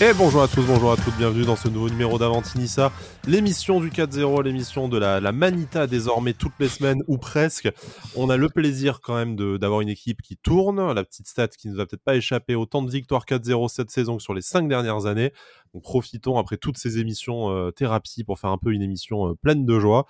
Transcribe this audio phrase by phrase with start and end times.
[0.00, 2.90] Et bonjour à tous, bonjour à toutes, bienvenue dans ce nouveau numéro d'Avantinissa,
[3.28, 7.70] l'émission du 4-0, l'émission de la, Manita désormais toutes les semaines ou presque.
[8.16, 11.68] On a le plaisir quand même d'avoir une équipe qui tourne, la petite stat qui
[11.68, 14.68] nous a peut-être pas échappé, autant de victoires 4-0 cette saison que sur les cinq
[14.68, 15.32] dernières années.
[15.74, 19.34] Donc profitons après toutes ces émissions euh, thérapie pour faire un peu une émission euh,
[19.34, 20.06] pleine de joie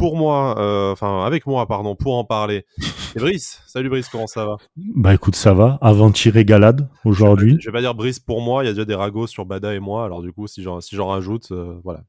[0.00, 2.64] pour moi, euh, enfin avec moi, pardon, pour en parler.
[3.16, 4.56] Et Brice, salut Brice, comment ça va?
[4.76, 5.78] Bah écoute, ça va.
[5.82, 7.58] Avant-hier régalade aujourd'hui.
[7.60, 9.74] Je vais pas dire Brice pour moi, il y a déjà des ragots sur Bada
[9.74, 12.00] et moi, alors du coup, si j'en si j'en rajoute, euh, voilà.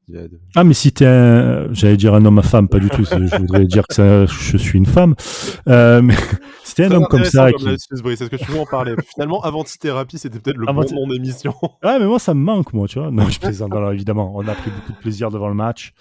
[0.56, 3.04] Ah mais si t'es un, j'allais dire un homme à femme, pas du tout.
[3.04, 5.14] je voudrais dire que ça, je suis une femme.
[5.68, 6.16] Euh, mais
[6.64, 7.52] c'était un homme comme ça.
[7.52, 8.02] Comme qui...
[8.02, 8.96] Brice, est-ce que tu veux en parler?
[9.14, 11.54] Finalement, Avant-thérapie, c'était peut-être le bon nom d'émission.
[11.82, 13.12] Ah mais moi ça me manque, moi, tu vois.
[13.12, 13.74] Non, je plaisante.
[13.76, 15.94] alors évidemment, on a pris beaucoup de plaisir devant le match.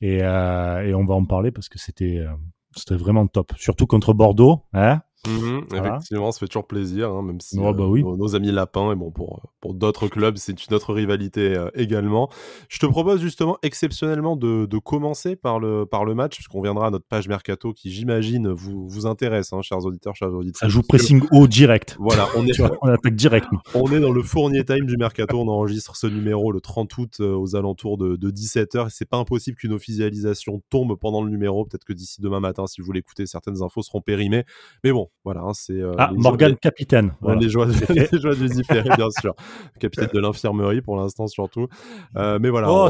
[0.00, 2.32] Et, euh, et, on va en parler parce que c'était euh,
[2.76, 3.52] c'était vraiment top.
[3.56, 4.62] Surtout contre Bordeaux.
[4.72, 8.92] Hein Mhm, effectivement, ça fait toujours plaisir, hein, même si bah euh, nos, amis lapins,
[8.92, 12.28] et bon, pour, pour d'autres clubs, c'est une autre rivalité euh, également.
[12.68, 16.88] Je te propose justement exceptionnellement de, de, commencer par le, par le match, puisqu'on viendra
[16.88, 20.60] à notre page Mercato qui, j'imagine, vous, vous intéresse, hein, chers auditeurs, chers auditeurs.
[20.60, 21.96] Ça joue pressing haut direct.
[21.98, 23.46] Voilà, on est, on attaque direct.
[23.74, 27.16] On est dans le fournier time du Mercato, on enregistre ce numéro le 30 août
[27.20, 28.88] euh, aux alentours de, de 17h.
[28.90, 32.82] C'est pas impossible qu'une officialisation tombe pendant le numéro, peut-être que d'ici demain matin, si
[32.82, 34.44] vous l'écoutez, certaines infos seront périmées.
[34.82, 35.80] Mais bon, voilà, hein, c'est.
[35.80, 37.14] Euh, ah, Morgan Capitaine.
[37.40, 39.34] Les, joies, les joies du bien sûr.
[39.80, 41.66] Capitaine de l'infirmerie pour l'instant, surtout.
[42.16, 42.88] Euh, mais voilà, oh,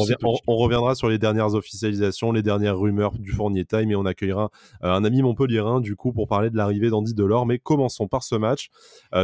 [0.49, 4.51] on, reviendra sur les dernières officialisations, les dernières rumeurs du Fournier Time et on accueillera
[4.83, 7.47] euh, un ami montpelliérain, du coup, pour parler de l'arrivée d'Andy Delors.
[7.47, 8.71] Mais commençons par ce match.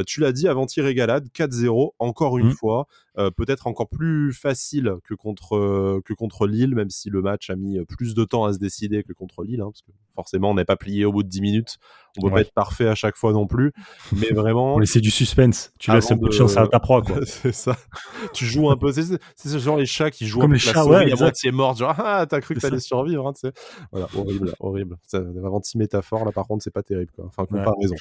[0.07, 2.53] tu l'as dit, avant-hier régalade, 4-0, encore une mmh.
[2.53, 2.87] fois.
[3.17, 7.79] Peut-être encore plus facile que contre, que contre Lille, même si le match a mis
[7.85, 10.65] plus de temps à se décider que contre Lille, hein, parce que forcément, on n'est
[10.65, 11.79] pas plié au bout de 10 minutes.
[12.19, 13.73] On peut pas être parfait à chaque fois non plus,
[14.13, 14.75] mais vraiment.
[14.77, 15.73] On laisser du suspense.
[15.79, 17.21] Tu laisses un peu de chance à ta proie, quoi.
[17.25, 17.77] c'est ça.
[18.33, 18.93] Tu joues un peu.
[18.93, 21.77] C'est ce genre les chats qui jouent comme les chats, ouais, à moitié mort.
[21.77, 23.51] Genre, ah, t'as cru que t'allais survivre, hein.
[23.93, 24.97] Voilà, horrible, horrible.
[25.07, 27.27] Ça, avant six métaphores, là, par contre, c'est pas terrible, quoi.
[27.27, 27.95] Enfin, comparaison.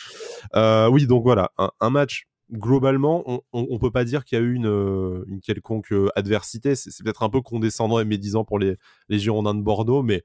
[0.56, 4.44] Euh, oui, donc voilà, un, match globalement, on, on, peut pas dire qu'il y a
[4.44, 6.76] eu une, une quelconque euh, adversité.
[6.76, 8.78] C'est peut-être un peu condescendant et médisant pour les,
[9.10, 10.24] les Girondins de Bordeaux, mais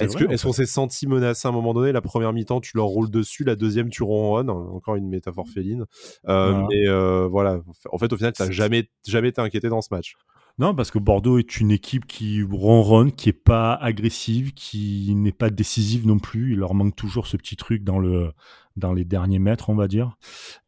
[0.00, 1.92] est-ce qu'on s'est senti menacé à un moment donné?
[1.92, 4.50] La première mi-temps, tu leur roules dessus, la deuxième, tu ronronnes.
[4.50, 5.86] Encore une métaphore féline.
[6.28, 7.60] Euh, mais euh, voilà,
[7.90, 10.14] en fait, au final, ça n'a jamais, jamais été inquiété dans ce match.
[10.58, 15.32] Non, parce que Bordeaux est une équipe qui ronronne, qui est pas agressive, qui n'est
[15.32, 16.52] pas décisive non plus.
[16.52, 18.32] Il leur manque toujours ce petit truc dans le
[18.76, 20.16] dans les derniers mètres, on va dire.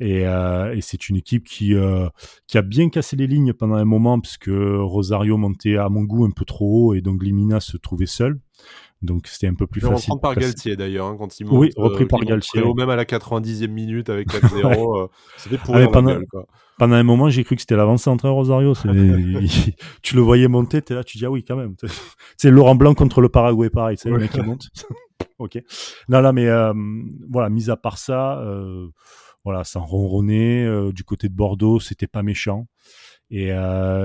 [0.00, 1.75] Et, euh, et c'est une équipe qui
[2.47, 6.25] qui a bien cassé les lignes pendant un moment, puisque Rosario montait à mon goût
[6.25, 8.38] un peu trop haut et donc Limina se trouvait seul.
[9.04, 9.97] Donc c'était un peu plus facile.
[9.97, 11.59] Reprendre par Galtier d'ailleurs, hein, quand il monte.
[11.59, 12.62] Oui, repris euh, par Galtier.
[12.75, 16.19] Même à la 90e minute avec 4-0, euh, c'était pour pendant,
[16.78, 18.72] pendant, un moment, j'ai cru que c'était l'avant-centre Rosario.
[20.03, 21.75] tu le voyais monter, es là, tu dis ah oui quand même.
[22.36, 24.71] C'est Laurent Blanc contre le Paraguay, pareil, c'est le mec qui monte.
[25.38, 25.58] Ok.
[26.08, 26.72] Non, là, mais euh,
[27.30, 28.42] voilà, mis à part ça,
[29.44, 32.66] voilà, ça ronronnait du côté de Bordeaux, c'était pas méchant.
[33.30, 33.48] Et,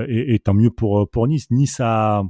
[0.07, 1.51] et, tant mieux pour pour Nice.
[1.51, 2.23] Nice a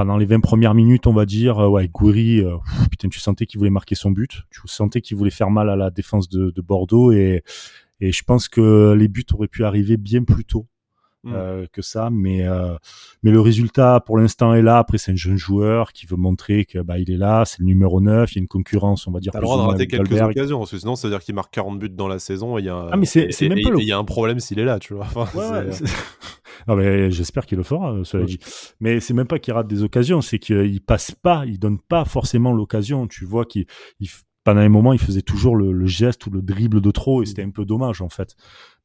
[0.00, 2.56] pendant les 20 premières minutes, on va dire, euh, ouais, euh,
[2.90, 5.76] putain, tu sentais qu'il voulait marquer son but, tu sentais qu'il voulait faire mal à
[5.76, 7.42] la défense de, Bordeaux et,
[8.00, 10.66] et je pense que les buts auraient pu arriver bien plus tôt.
[11.22, 11.32] Mm.
[11.34, 12.46] Euh, que ça, mais
[13.22, 14.78] mais le résultat pour l'instant est là.
[14.78, 17.66] Après, c'est un jeune joueur qui veut montrer que bah il est là, c'est le
[17.66, 19.32] numéro 9, il y a une concurrence, on va dire.
[19.32, 21.52] T'as le droit de rater quelques occasions, parce que sinon, ça veut dire qu'il marque
[21.52, 22.88] 40 buts dans la saison et il y a.
[22.90, 23.70] Ah, mais c'est même pas.
[23.78, 25.06] Il y a un problème s'il est là, tu vois.
[26.68, 28.38] Non, mais j'espère qu'il le fera, euh, cela dit.
[28.80, 32.04] Mais c'est même pas qu'il rate des occasions, c'est qu'il passe pas, il donne pas
[32.04, 33.06] forcément l'occasion.
[33.06, 33.66] Tu vois qu'il,
[34.44, 37.42] pendant un moment, il faisait toujours le, geste ou le dribble de trop, et c'était
[37.42, 38.36] un peu dommage en fait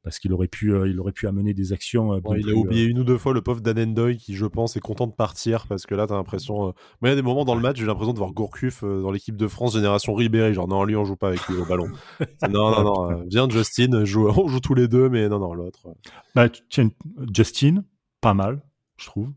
[0.06, 2.14] parce qu'il aurait pu, euh, il aurait pu amener des actions.
[2.14, 4.80] Euh, il a oublié une ou deux fois le pauvre Danendoy qui, je pense, est
[4.80, 6.56] content de partir parce que là, tu as l'impression.
[6.56, 6.74] Moi,
[7.04, 9.36] il y a des moments dans le match, j'ai l'impression de voir Gourcuff dans l'équipe
[9.36, 10.54] de France génération Ribéry.
[10.54, 11.90] Genre, non, lui, on joue pas avec lui au ballon.
[12.50, 13.24] non, non, non.
[13.28, 15.88] viens, Justin, joue, on joue tous les deux, mais non, non, l'autre.
[16.36, 16.90] Bah, tiens,
[17.34, 17.84] Justin,
[18.22, 18.62] pas mal,
[18.98, 19.34] je trouve.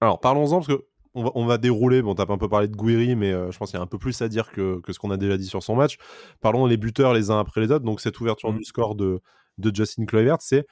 [0.00, 0.84] Alors parlons-en parce que
[1.14, 2.02] on va, dérouler.
[2.02, 3.86] Bon, t'as un peu parlé de Guiri, mais euh, je pense qu'il y a un
[3.86, 5.96] peu plus à dire que, ce qu'on a déjà dit sur son match.
[6.40, 7.84] Parlons les buteurs les uns après les autres.
[7.84, 8.58] Donc cette ouverture mmh.
[8.58, 9.20] du score de,
[9.58, 10.66] de Justin Kluivert, c'est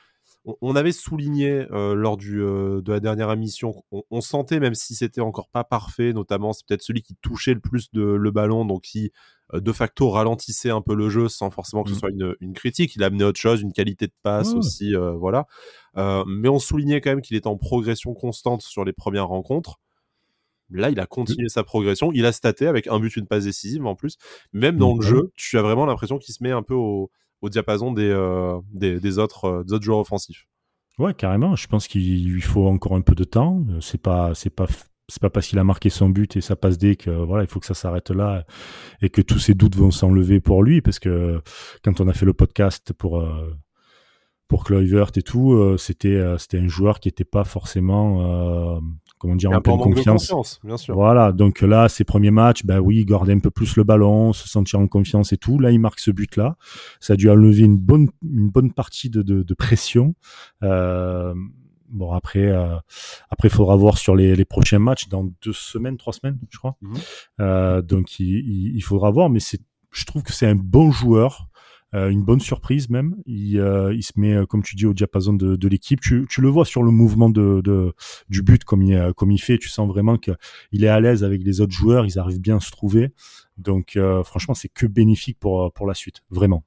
[0.61, 4.95] on, avait souligné euh, lors du, euh, de la dernière émission, on, sentait, même si
[4.95, 8.65] c'était encore pas parfait, notamment c'est peut-être celui qui touchait le plus de, le ballon,
[8.65, 9.13] donc qui
[9.55, 11.99] euh, de facto ralentissait un peu le jeu sans forcément que ce mmh.
[11.99, 12.97] soit une, critique.
[12.97, 15.47] Il a amené autre chose, une qualité de passe aussi, voilà.
[16.27, 19.79] mais on soulignait quand même qu'il était en progression constante sur les premières rencontres.
[20.71, 22.13] Là, il a continué sa progression.
[22.15, 24.17] Il a staté avec un but, une passe décisive en plus.
[24.55, 27.11] Même dans le jeu, tu as vraiment l'impression qu'il se met un peu au,
[27.43, 30.47] au diapason des, euh, des, autres, euh, des, autres, joueurs offensifs.
[30.99, 31.57] Ouais, carrément.
[31.57, 33.65] Je pense qu'il lui faut encore un peu de temps.
[33.81, 34.67] C'est pas, c'est pas,
[35.09, 37.49] c'est pas parce qu'il a marqué son but et ça passe dès que voilà, il
[37.49, 38.45] faut que ça s'arrête là
[39.01, 41.43] et que tous ces doutes vont s'enlever pour lui parce que
[41.85, 43.55] quand on a fait le podcast pour euh,
[44.49, 48.81] pour et tout, euh, c'était euh, c'était un joueur qui était pas forcément
[49.23, 50.61] comment dire, en pleine confiance.
[50.65, 50.97] bien sûr.
[50.97, 54.33] Voilà, donc là, ses premiers matchs, ben oui, il gardait un peu plus le ballon,
[54.33, 55.61] se sentir en confiance et tout.
[55.61, 56.57] Là, il marque ce but-là.
[56.99, 60.17] Ça a dû enlever une bonne, une bonne partie de, de, de pression.
[60.65, 61.35] Euh,
[61.89, 62.75] bon, après, euh,
[63.31, 66.59] après, il faudra voir sur les, les, prochains matchs, dans deux semaines, trois semaines, je
[66.59, 66.77] crois.
[66.81, 66.95] Mhm.
[67.41, 69.61] Euh, donc, il, il, faudra voir, mais c'est,
[69.93, 71.47] je trouve que c'est un bon joueur.
[71.95, 73.17] Euh, une bonne surprise même.
[73.27, 76.01] Il, euh, il, se met, euh, comme tu dis, au diapason de, de l'équipe.
[76.01, 77.95] Tu, tu, le vois sur le mouvement de, de
[78.31, 79.59] du but comme il, comme il fait.
[79.59, 82.07] Tu sens vraiment qu'il est à l'aise avec les autres joueurs.
[82.07, 83.13] Ils arrivent bien à se trouver.
[83.59, 86.65] Donc franchement, c'est que bénéfique pour, pour la suite, vraiment.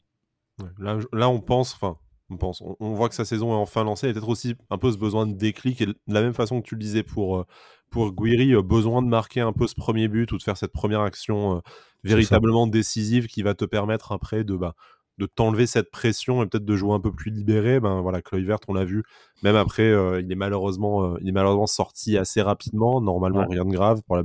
[0.78, 1.98] Là, là, on pense, enfin,
[2.30, 4.08] on pense, on, voit que sa saison est enfin lancée.
[4.08, 5.82] Il y a peut-être aussi un peu ce besoin de déclic.
[5.82, 7.46] Et de la même façon que tu le disais pour,
[7.90, 11.02] pour Guiri, besoin de marquer un peu ce premier but ou de faire cette première
[11.02, 11.62] action
[12.04, 14.76] véritablement décisive qui va te permettre après de, bah,
[15.18, 17.80] de t'enlever cette pression et peut-être de jouer un peu plus libéré.
[17.80, 19.04] Ben voilà, Kluivert, on l'a vu,
[19.44, 23.02] même après, euh, il est malheureusement, euh, il est malheureusement sorti assez rapidement.
[23.02, 24.24] Normalement, rien de grave pour la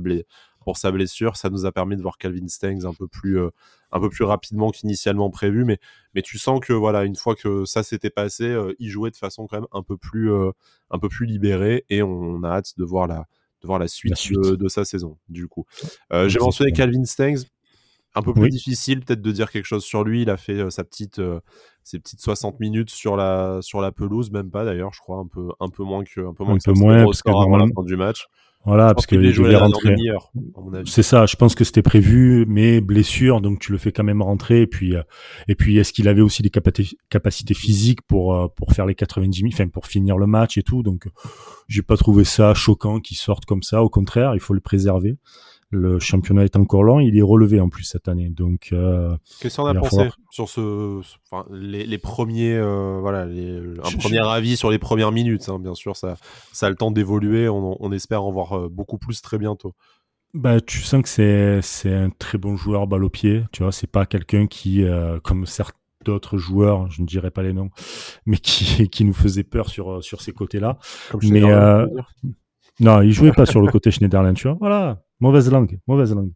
[0.59, 1.37] pour sa blessure.
[1.37, 3.49] Ça nous a permis de voir Calvin Stengs un peu plus, euh,
[3.91, 5.65] un peu plus rapidement qu'initialement prévu.
[5.65, 5.79] Mais,
[6.13, 9.47] mais tu sens que voilà, une fois que ça s'était passé, il jouait de façon
[9.47, 13.07] quand même un peu plus, un peu plus libérée et on, a hâte de voir
[13.07, 13.25] la,
[13.61, 15.17] de voir la suite, De, de, sa saison.
[15.29, 15.65] Du coup,
[16.27, 17.45] j'ai mentionné Calvin Stengs
[18.15, 20.23] un peu plus difficile peut-être de dire quelque chose sur lui.
[20.23, 21.39] Il a fait euh, sa petite, euh,
[21.83, 25.27] ses petites 60 minutes sur la, sur la pelouse, même pas d'ailleurs, je crois, un
[25.27, 27.95] peu, un peu moins que, un peu moins que moins, parce avant la fin du
[27.95, 28.27] match.
[28.63, 29.95] Voilà, parce qu'il devait rentrer.
[30.85, 34.21] C'est ça, je pense que c'était prévu, mais blessure, donc tu le fais quand même
[34.21, 34.61] rentrer.
[34.61, 35.01] Et puis, euh,
[35.47, 39.55] et puis est-ce qu'il avait aussi des capacités physiques pour pour faire les 90 minutes,
[39.55, 40.83] enfin pour finir le match et tout.
[40.83, 41.07] Donc,
[41.69, 43.81] j'ai pas trouvé ça choquant qu'il sorte comme ça.
[43.81, 45.17] Au contraire, il faut le préserver.
[45.73, 48.29] Le championnat est encore lent, il est relevé en plus cette année.
[48.29, 50.99] Donc, euh, qu'est-ce qu'on a pensé sur ce,
[51.31, 55.47] enfin, les, premiers, euh, voilà, les, un premier avis sur les premières minutes.
[55.47, 56.17] Hein, bien sûr, ça,
[56.51, 57.47] ça a le temps d'évoluer.
[57.47, 59.73] On, espère en voir euh, beaucoup plus très bientôt.
[60.33, 63.43] Bah, tu sens que c'est c'est un très bon joueur balle au pied.
[63.53, 64.83] Tu vois, c'est pas quelqu'un qui,
[65.23, 67.69] comme certains d'autres joueurs, je ne dirais pas les noms,
[68.25, 70.79] mais qui, qui nous faisait peur sur, sur ces côtés-là.
[71.23, 71.41] mais
[72.81, 74.57] non, il jouait pas sur le côté Schneiderlin, tu vois.
[74.59, 76.33] Voilà, Mauvaise langue, mauvaise langue.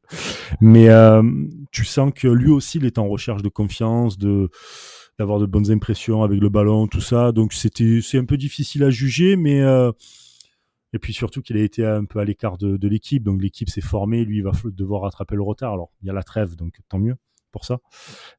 [0.62, 1.24] Mais euh,
[1.72, 6.22] tu sens que lui aussi, il est en recherche de confiance, d'avoir de bonnes impressions
[6.24, 7.32] avec le ballon, tout ça.
[7.32, 9.92] Donc c'était c'est un peu difficile à juger, mais euh,
[10.94, 13.24] et puis surtout qu'il a été un peu à l'écart de l'équipe.
[13.24, 15.74] Donc l'équipe s'est formée, lui il va devoir rattraper le retard.
[15.74, 17.16] Alors il y a la trêve, donc tant mieux
[17.56, 17.80] pour ça.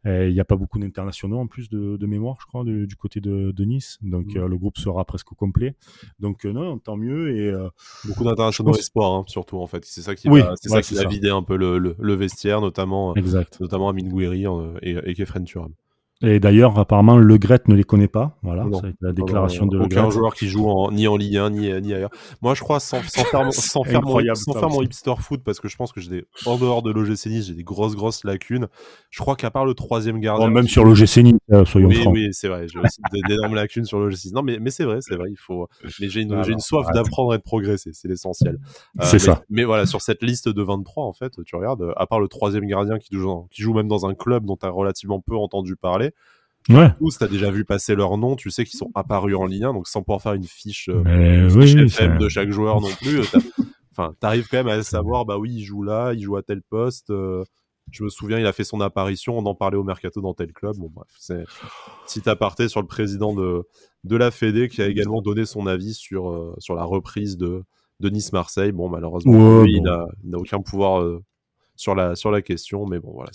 [0.05, 3.65] Il n'y a pas beaucoup d'internationaux en plus de, mémoire, je crois, du côté de,
[3.65, 3.99] Nice.
[4.03, 4.39] Donc mmh.
[4.39, 5.75] euh, le groupe sera presque complet.
[6.21, 7.35] Donc euh, non, tant mieux.
[7.35, 7.69] Et, euh,
[8.05, 9.85] beaucoup d'internationaux espoirs, hein, surtout en fait.
[9.87, 13.59] C'est ça qui, va, ça qui a vidé un peu le, le, vestiaire, notamment, exact.
[13.61, 14.45] notamment Amin Gouiri
[14.83, 15.73] et, et Kefren Turam.
[16.23, 18.39] Et d'ailleurs, apparemment, Le Gret ne les connaît pas.
[18.43, 18.65] Voilà,
[19.03, 21.93] la déclaration de Le Aucun joueur qui joue en, ni en Ligue 1 ni, ni
[21.93, 22.11] ailleurs.
[22.41, 25.61] Moi, je crois, sans, sans faire, sans faire, mon, sans faire mon hipster foot, parce
[25.61, 28.25] que je pense que j'ai des, en dehors de l'OGC Nice, j'ai des grosses, grosses
[28.25, 28.67] lacunes.
[29.11, 30.49] Je crois qu'à part le troisième gardien.
[30.49, 32.15] même sur l'OGC Nice, euh, soyons oui, francs.
[32.15, 32.67] Oui, c'est vrai.
[32.67, 34.33] J'ai aussi d'énormes lacunes sur l'OGC Nice.
[34.33, 35.29] Non, mais, mais c'est vrai, c'est vrai.
[35.31, 35.69] Il faut,
[36.01, 37.91] mais j'ai une, j'ai une soif d'apprendre et de progresser.
[37.93, 38.59] C'est l'essentiel.
[39.01, 39.43] Euh, c'est ça.
[39.51, 42.65] Mais voilà, sur cette liste de 23, en fait, tu regardes, à part le troisième
[42.65, 45.77] gardien qui joue, qui joue même dans un club dont tu as relativement peu entendu
[45.77, 46.06] parler,
[46.69, 46.91] Ouais.
[46.99, 49.87] Tous, t'as déjà vu passer leur nom, tu sais qu'ils sont apparus en lien, donc
[49.87, 53.21] sans pouvoir faire une fiche, euh, oui, de chaque joueur non plus.
[53.21, 53.25] Euh,
[53.93, 56.63] enfin, t'arrives quand même à savoir, bah oui, il joue là, il joue à tel
[56.63, 57.11] poste.
[57.11, 57.45] Euh,
[57.93, 60.53] je me souviens, il a fait son apparition, on en parlait au mercato dans tel
[60.53, 60.77] club.
[60.77, 61.45] Bon, bref, c'est
[62.05, 63.63] petit aparté sur le président de,
[64.03, 67.63] de la Fédé qui a également donné son avis sur, euh, sur la reprise de,
[68.01, 68.73] de Nice-Marseille.
[68.73, 71.21] Bon, malheureusement, lui, il n'a aucun pouvoir
[71.77, 72.87] sur la, sur la question.
[72.87, 73.31] Mais bon, voilà.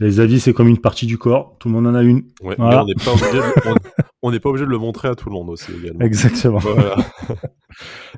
[0.00, 1.56] Les avis, c'est comme une partie du corps.
[1.58, 2.24] Tout le monde en a une.
[2.42, 3.42] Ouais, mais on n'est pas, obligé de,
[4.22, 6.00] on, pas obligé de le montrer à tout le monde aussi également.
[6.00, 6.58] Exactement.
[6.58, 6.96] Voilà.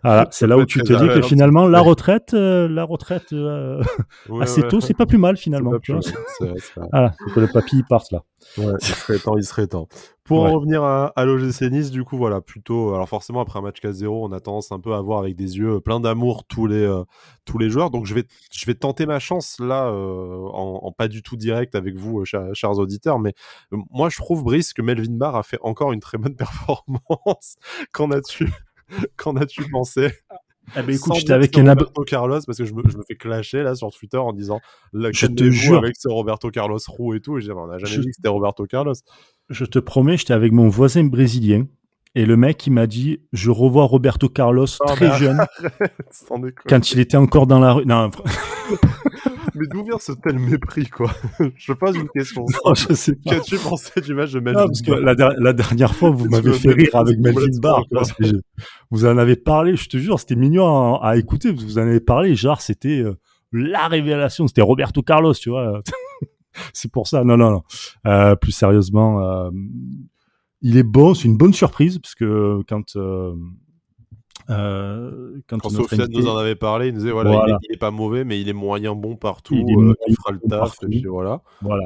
[0.02, 3.82] voilà c'est là où tu te dis que finalement, la retraite, euh, la retraite euh,
[4.40, 5.72] assez tôt, c'est pas plus mal finalement.
[5.78, 6.12] Plus,
[6.92, 8.22] voilà, que le papy parte là.
[8.58, 9.88] Ouais, il serait temps, il serait temps.
[10.26, 12.94] Pour en revenir à, à l'OGC Nice, du coup, voilà, plutôt.
[12.94, 15.58] Alors, forcément, après un match 4-0, on a tendance un peu à voir avec des
[15.58, 17.04] yeux plein d'amour tous les, euh,
[17.44, 17.90] tous les joueurs.
[17.90, 21.76] Donc, je vais, je vais tenter ma chance là, euh, en, pas du tout direct
[21.76, 23.20] avec vous, euh, chers, auditeurs.
[23.20, 23.34] Mais
[23.70, 27.56] moi, je trouve, Brice, que Melvin Barr a fait encore une très bonne performance.
[27.92, 28.50] Qu'en as-tu,
[29.16, 30.10] qu'en as-tu pensé?
[30.76, 33.62] Eh ben, écoute, j'étais avec Roberto Carlos parce que je me, je me, fais clasher
[33.62, 34.60] là sur Twitter en disant
[34.92, 35.78] je te jure.
[35.78, 38.00] avec ce Roberto Carlos roux et tout et je dis, on n'a jamais je...
[38.00, 38.94] dit que c'était Roberto Carlos.
[39.48, 41.66] Je te promets j'étais avec mon voisin brésilien
[42.16, 45.46] Et le mec, il m'a dit, je revois Roberto Carlos très jeune,
[46.68, 47.86] quand il était encore dans la rue.
[47.86, 48.10] Non,
[49.56, 51.10] mais d'où vient ce tel mépris, quoi
[51.56, 52.44] Je pose une question.
[52.64, 53.34] Non, je sais pas.
[53.34, 56.52] Qu'as-tu pensé du match de Melvin non, parce que la, la, dernière fois, vous m'avez
[56.52, 57.84] fait rire avec Melvin Barr.
[58.90, 61.52] Vous en avez parlé, je te jure, c'était mignon à, à, écouter.
[61.52, 63.18] Vous en avez parlé, genre, c'était euh,
[63.52, 64.46] la révélation.
[64.46, 65.82] C'était Roberto Carlos, tu vois.
[66.72, 67.24] c'est pour ça.
[67.24, 67.62] Non, non, non.
[68.06, 69.50] Euh, plus sérieusement, euh,
[70.62, 71.14] il est bon.
[71.14, 72.96] C'est une bonne surprise parce que quand
[74.50, 77.90] euh, quand, quand Sofiane nous en avait parlé, il nous disait voilà, Il, est, pas
[77.90, 79.54] mauvais, mais il est moyen bon partout.
[79.54, 80.76] Il, euh, fera le taf.
[80.82, 81.42] Et puis voilà.
[81.62, 81.84] Voilà.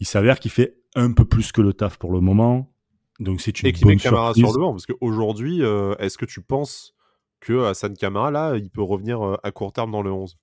[0.00, 2.72] Il s'avère qu'il fait un peu plus que le taf pour le moment.
[3.18, 6.26] Donc c'est une et bonne met Camara sur le banc parce qu'aujourd'hui, euh, est-ce que
[6.26, 6.94] tu penses
[7.40, 10.36] que Hassan Camara là, il peut revenir à court terme dans le 11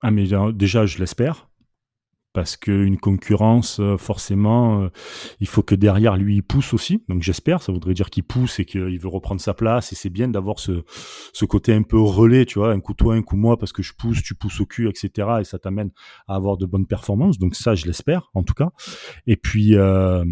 [0.00, 1.48] Ah mais déjà, je l'espère
[2.32, 4.88] parce qu'une concurrence, euh, forcément, euh,
[5.40, 7.04] il faut que derrière lui il pousse aussi.
[7.08, 9.92] Donc j'espère, ça voudrait dire qu'il pousse et qu'il veut reprendre sa place.
[9.92, 10.82] Et c'est bien d'avoir ce,
[11.44, 13.92] côté un peu relais, tu vois, un coup toi, un coup moi, parce que je
[13.92, 15.28] pousse, tu pousses au cul, etc.
[15.40, 15.90] Et ça t'amène
[16.26, 17.38] à avoir de bonnes performances.
[17.38, 18.70] Donc ça, je l'espère, en tout cas.
[19.26, 20.24] Et puis, euh,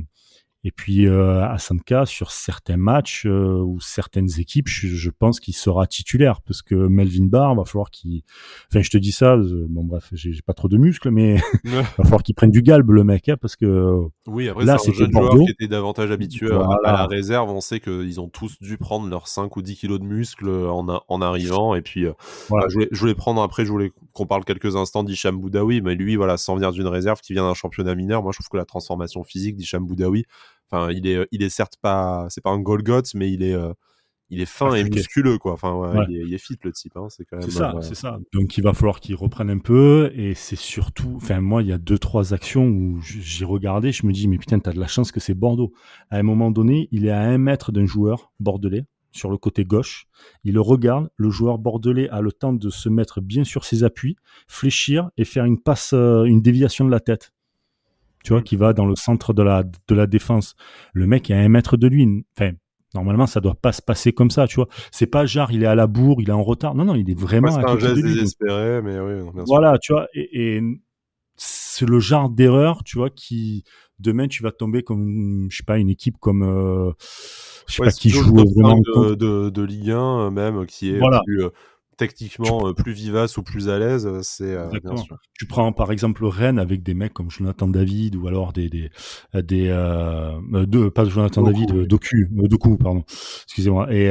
[0.62, 5.54] et puis euh, à Sanka, sur certains matchs euh, ou certaines équipes, je, pense qu'il
[5.54, 8.22] sera titulaire parce que Melvin Barr va falloir qu'il.
[8.70, 9.36] Enfin, je te dis ça.
[9.36, 12.60] Euh, bon, bref, j'ai pas trop de muscles, mais il va falloir qu'il prenne du
[12.60, 14.00] galbe le mec, hein, parce que.
[14.26, 17.48] Oui, après là, c'est un jeune joueur qui était davantage habitué à la réserve.
[17.50, 21.02] On sait qu'ils ont tous dû prendre leurs 5 ou 10 kilos de muscles en,
[21.08, 21.74] en arrivant.
[21.74, 22.04] Et puis,
[22.50, 22.68] voilà.
[22.68, 25.94] je, voulais, je, voulais, prendre après, je voulais qu'on parle quelques instants d'Hicham Boudaoui, mais
[25.94, 28.58] lui, voilà, sans venir d'une réserve qui vient d'un championnat mineur, moi, je trouve que
[28.58, 30.26] la transformation physique d'Hicham Boudaoui
[30.70, 33.54] Enfin, il est, euh, il est certes pas, c'est pas un Golgoth, mais il est,
[33.54, 33.72] euh,
[34.30, 35.52] il est fin et musculeux, quoi.
[35.52, 36.96] Enfin, ouais, Il, est, il, est, fit le type.
[36.96, 37.08] Hein.
[37.10, 37.50] C'est quand même.
[37.50, 38.18] C'est ça, c'est ça.
[38.32, 40.12] Donc, il va falloir qu'il reprenne un peu.
[40.14, 44.06] Et c'est surtout, enfin, moi, il y a deux, trois actions où j'ai regardé, je
[44.06, 45.72] me dis, mais putain, t'as de la chance que c'est Bordeaux.
[46.10, 49.64] À un moment donné, il est à un mètre d'un joueur bordelais sur le côté
[49.64, 50.06] gauche.
[50.44, 51.10] Il le regarde.
[51.16, 55.24] Le joueur bordelais a le temps de se mettre bien sur ses appuis, fléchir et
[55.24, 57.32] faire une passe, euh, une déviation de la tête
[58.24, 60.54] tu vois, qui va dans le centre de la, de la défense.
[60.92, 62.24] Le mec est à un mètre de lui.
[62.36, 62.52] Enfin,
[62.94, 64.68] normalement, ça doit pas se passer comme ça, tu vois.
[64.90, 66.74] C'est pas genre, il est à la bourre, il est en retard.
[66.74, 70.08] Non, non, il est vraiment à un geste désespéré, mais oui, bien Voilà, tu vois,
[70.14, 70.60] et,
[71.42, 73.64] c'est le genre d'erreur, tu vois, qui
[73.98, 76.92] demain tu vas tomber comme, je sais pas, une équipe comme, euh,
[77.66, 80.98] je sais pas qui joue vraiment de, de, de, Ligue 1 euh, même, qui est
[80.98, 81.22] voilà.
[81.24, 81.50] plus, euh,
[82.00, 85.18] techniquement euh, plus vivace ou plus à l'aise, euh, c'est euh, bien sûr.
[85.34, 88.90] Tu prends par exemple Rennes avec des mecs comme Jonathan David ou alors des des
[89.34, 91.86] des euh, pas Jonathan David, oui.
[91.86, 93.04] Doku, Doku pardon.
[93.44, 93.92] Excusez-moi.
[93.92, 94.10] Et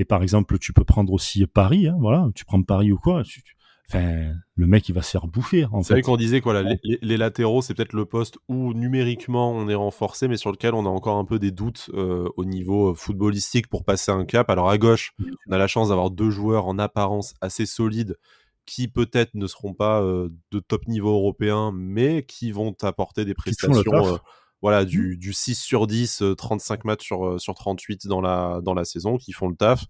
[0.00, 3.22] et par exemple, tu peux prendre aussi Paris, hein, voilà, tu prends Paris ou quoi,
[3.22, 3.42] tu,
[3.90, 5.66] Enfin, le mec, il va se faire bouffer.
[5.82, 9.50] C'est vrai qu'on disait que voilà, les, les, latéraux, c'est peut-être le poste où numériquement
[9.50, 12.44] on est renforcé, mais sur lequel on a encore un peu des doutes euh, au
[12.44, 14.50] niveau euh, footballistique pour passer un cap.
[14.50, 15.14] Alors à gauche,
[15.46, 18.18] on a la chance d'avoir deux joueurs en apparence assez solides
[18.66, 23.32] qui peut-être ne seront pas euh, de top niveau européen, mais qui vont apporter des
[23.32, 23.82] prestations.
[23.86, 24.18] Euh,
[24.60, 28.84] voilà, du, du 6 sur 10, 35 matchs sur, sur 38 dans la, dans la
[28.84, 29.86] saison, qui font le taf.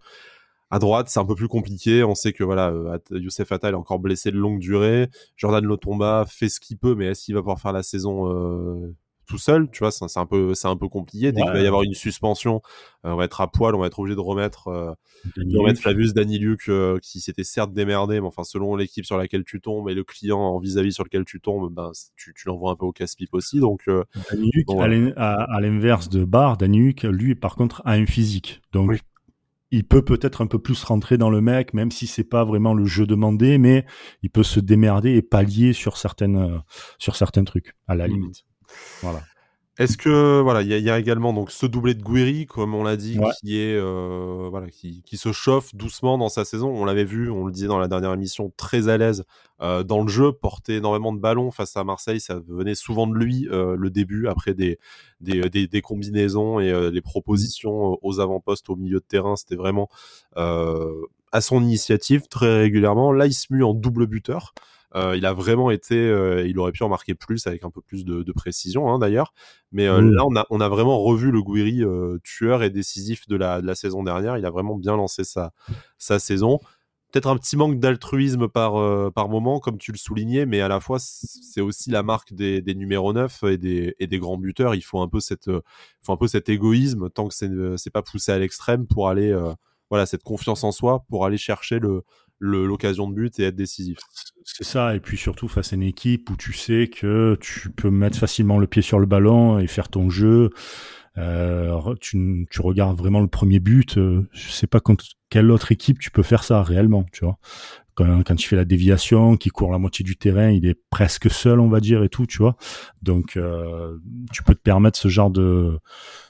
[0.71, 2.05] À droite, c'est un peu plus compliqué.
[2.05, 5.09] On sait que voilà, euh, Youssef Attal est encore blessé de longue durée.
[5.37, 8.95] Jordan Lotomba fait ce qu'il peut, mais est-ce qu'il va pouvoir faire la saison euh,
[9.27, 9.71] tout seul?
[9.71, 11.33] Tu vois, c'est un peu, c'est un peu compliqué.
[11.33, 12.61] Dès qu'il va y avoir une suspension,
[13.07, 14.93] euh, on va être à poil, on va être obligé de remettre, euh,
[15.37, 19.45] de remettre Flavius Daniliuk euh, qui s'était certes démerdé, mais enfin selon l'équipe sur laquelle
[19.45, 22.77] tu tombes et le client vis-à-vis sur lequel tu tombes, ben tu, tu l'envoies un
[22.77, 23.61] peu au casse-pipe aussi.
[23.61, 23.89] Donc,
[24.67, 28.61] bon, à l'inverse de Barr, Daniliuk, lui par contre a un physique.
[28.73, 28.99] Donc oui
[29.71, 32.75] il peut peut-être un peu plus rentrer dans le mec, même si c'est pas vraiment
[32.75, 33.85] le jeu demandé, mais
[34.23, 36.59] il peut se démerder et pallier sur certaines, euh,
[36.99, 38.11] sur certains trucs, à la mmh.
[38.11, 38.45] limite.
[39.03, 39.23] Voilà.
[39.79, 42.83] Est-ce que voilà, il y, y, a également donc ce doublé de Guiri, comme on
[42.83, 43.31] l'a dit, ouais.
[43.39, 46.69] qui est euh, voilà, qui, qui, se chauffe doucement dans sa saison.
[46.69, 49.25] On l'avait vu, on le disait dans la dernière émission, très à l'aise
[49.61, 53.15] euh, dans le jeu, porter énormément de ballons face à Marseille, ça venait souvent de
[53.15, 54.81] lui euh, le début après des
[55.21, 59.89] des, des, des combinaisons et les propositions aux avant-postes au milieu de terrain, c'était vraiment
[60.35, 63.13] à son initiative très régulièrement.
[63.13, 64.55] Là, il se mue en double buteur.
[64.95, 67.83] Euh, il a vraiment été, euh, il aurait pu en marquer plus avec un peu
[67.83, 69.35] plus de, de précision hein, d'ailleurs.
[69.71, 70.11] Mais euh, mmh.
[70.13, 71.83] là, on a, on a vraiment revu le Guiri
[72.23, 74.39] tueur et décisif de la, de la saison dernière.
[74.39, 75.53] Il a vraiment bien lancé sa,
[75.99, 76.59] sa saison.
[77.13, 80.69] Peut-être un petit manque d'altruisme par, euh, par moment, comme tu le soulignais, mais à
[80.69, 84.37] la fois, c'est aussi la marque des, des numéros 9 et des, et des grands
[84.37, 84.75] buteurs.
[84.75, 85.51] Il faut un peu, cette,
[86.03, 87.35] faut un peu cet égoïsme, tant que
[87.79, 89.35] c'est pas poussé à l'extrême, pour aller,
[89.89, 92.03] voilà, cette confiance en soi, pour aller chercher le,
[92.41, 93.99] l'occasion de but et être décisif.
[94.45, 97.91] C'est ça, et puis surtout face à une équipe où tu sais que tu peux
[97.91, 100.51] mettre facilement le pied sur le ballon et faire ton jeu.
[102.01, 106.11] tu, tu, regardes vraiment le premier but, je sais pas contre quelle autre équipe tu
[106.11, 107.39] peux faire ça réellement, tu vois.
[107.95, 111.29] Quand, quand il fait la déviation, qui court la moitié du terrain, il est presque
[111.29, 112.57] seul, on va dire, et tout, tu vois.
[113.03, 113.39] Donc,
[114.33, 115.79] tu peux te permettre ce genre de,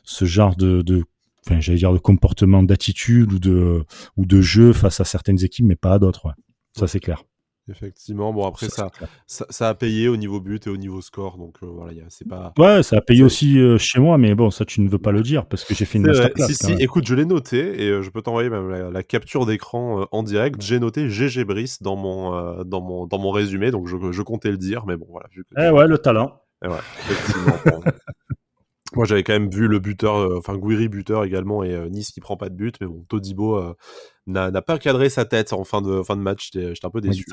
[0.02, 1.04] ce genre de
[1.48, 3.84] enfin, j'allais dire de comportement, d'attitude ou de,
[4.16, 6.28] ou de jeu face à certaines équipes, mais pas à d'autres.
[6.72, 7.24] Ça, c'est clair.
[7.70, 8.90] Effectivement, bon après ça,
[9.26, 12.54] ça, a payé au niveau but et au niveau score, donc euh, voilà, c'est pas.
[12.56, 15.12] Ouais, ça a payé aussi euh, chez moi, mais bon, ça tu ne veux pas
[15.12, 16.46] le dire parce que j'ai fait une masterclass.
[16.46, 20.06] Si si, écoute, je l'ai noté et euh, je peux t'envoyer même la, capture d'écran
[20.10, 20.62] en direct.
[20.62, 24.50] J'ai noté GG Brice dans mon dans mon dans mon résumé, donc je, je comptais
[24.50, 25.28] le dire, mais bon voilà.
[25.58, 26.40] eh ouais, le talent.
[26.64, 27.82] Eh ouais, effectivement.
[28.98, 32.36] Moi, j'avais quand même vu le buteur, enfin Guiri buteur également, et Nice qui prend
[32.36, 33.74] pas de but, mais bon, Todibo
[34.28, 36.50] n'a pas cadré sa tête en fin de, fin de match.
[36.52, 37.24] J'étais un peu déçu.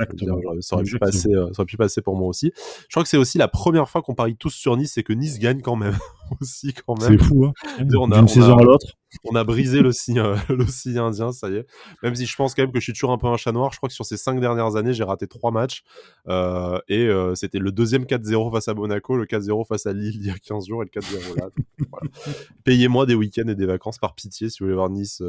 [0.62, 2.52] ça, aurait pu passer, euh, ça aurait pu passer pour moi aussi.
[2.56, 5.14] Je crois que c'est aussi la première fois qu'on parie tous sur Nice et que
[5.14, 5.98] Nice gagne quand même.
[6.42, 7.20] aussi, quand même.
[7.20, 7.54] C'est fou, hein.
[7.82, 11.56] D'une saison à l'autre on a brisé le signe, euh, le signe indien, ça y
[11.56, 11.68] est.
[12.04, 13.72] Même si je pense quand même que je suis toujours un peu un chat noir.
[13.72, 15.84] Je crois que sur ces cinq dernières années, j'ai raté trois matchs.
[16.28, 20.16] Euh, et euh, c'était le deuxième 4-0 face à Monaco, le 4-0 face à Lille
[20.16, 21.50] il y a 15 jours et le 4-0 là.
[22.64, 25.22] Payez-moi des week-ends et des vacances par pitié si vous voulez voir Nice,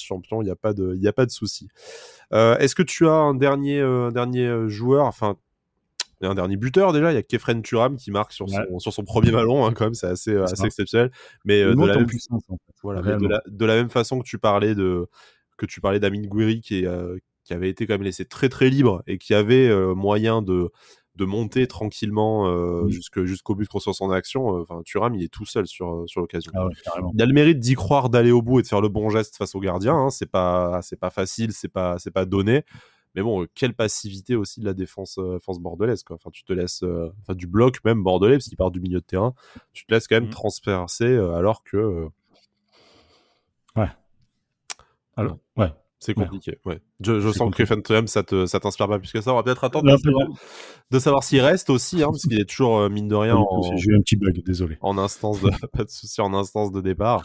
[0.00, 0.42] champion.
[0.42, 1.68] Il n'y a pas de, souci.
[2.32, 5.36] Est-ce que tu as un dernier, un dernier joueur, enfin,
[6.26, 7.12] un dernier buteur déjà.
[7.12, 9.84] Il y a Kefren Turam qui marque sur son, sur son premier ballon, hein, quand
[9.84, 11.10] même, c'est assez, assez exceptionnel.
[11.44, 12.06] Mais, euh, de, la même...
[12.82, 13.02] voilà,
[13.46, 15.06] de, la, même façon que tu parlais de
[15.56, 18.68] que tu parlais d'Amin Gouiri qui, euh, qui avait été quand même laissé très très
[18.68, 20.70] libre et qui avait euh, moyen de
[21.16, 24.48] de monter tranquillement jusqu'au but sur son action.
[24.62, 26.50] Enfin, Thuram, il est tout seul sur, sur l'occasion.
[26.56, 26.68] Ah
[27.12, 29.36] il a le mérite d'y croire, d'aller au bout et de faire le bon geste
[29.36, 29.94] face au gardien.
[29.94, 30.08] Hein.
[30.08, 32.64] C'est pas, c'est pas facile, c'est pas, c'est pas donné.
[33.14, 36.02] Mais bon, euh, quelle passivité aussi de la défense, euh, défense bordelaise.
[36.02, 36.16] Quoi.
[36.16, 39.00] Enfin, tu te laisses, euh, enfin, du bloc même bordelais, parce qu'il part du milieu
[39.00, 39.34] de terrain,
[39.72, 40.30] tu te laisses quand même mmh.
[40.30, 42.08] transpercer alors que.
[43.76, 43.88] Ouais.
[45.16, 45.72] Alors, ouais.
[46.02, 46.80] C'est compliqué, ouais.
[47.00, 49.32] Je, je sens que Phantom, ça te, ça t'inspire pas plus que ça.
[49.32, 50.26] On va peut-être attendre de, savoir,
[50.90, 53.38] de savoir s'il reste aussi, hein, parce qu'il est toujours, euh, mine de rien,
[53.76, 54.78] J'ai eu un petit bug, désolé.
[54.80, 57.24] En instance de, pas de souci, en instance de départ.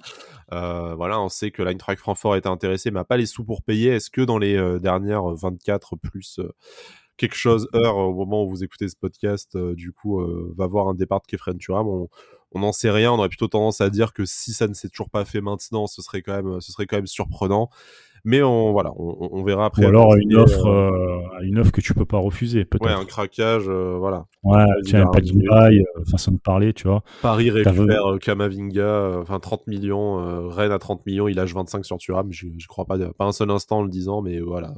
[0.53, 3.63] Euh, voilà, on sait que l'Eintracht Francfort était intéressé, mais n'a pas les sous pour
[3.63, 3.93] payer.
[3.93, 6.39] Est-ce que dans les euh, dernières 24 plus
[7.17, 10.23] quelque chose heure au moment où vous écoutez ce podcast, du coup,
[10.55, 11.87] va voir un départ de Kefren Turam
[12.51, 13.11] on n'en sait rien.
[13.11, 15.87] On aurait plutôt tendance à dire que si ça ne s'est toujours pas fait maintenant,
[15.87, 17.69] ce serait quand même, ce serait quand même surprenant.
[18.27, 19.85] Mais on, voilà, on, verra après.
[19.85, 22.83] Ou alors une offre, euh, euh, une offre que tu peux pas refuser, peut-être.
[22.83, 24.25] Ouais, un craquage, euh, voilà.
[24.43, 25.31] Ouais, tiens, pas de
[26.11, 27.03] façon de parler, tu vois.
[27.21, 32.27] Paris récupère Kamavinga, enfin 30 millions, Rennes à 30 millions, il lâche 25 sur Thuram,
[32.29, 34.73] je, je crois pas, pas un seul instant en le disant, mais voilà.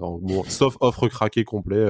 [0.47, 1.87] sauf offre craquée complet,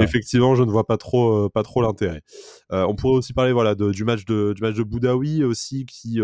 [0.00, 2.22] effectivement, je ne vois pas trop, pas trop l'intérêt.
[2.70, 6.18] on pourrait aussi parler, voilà, du match de, du match de Boudaoui aussi, qui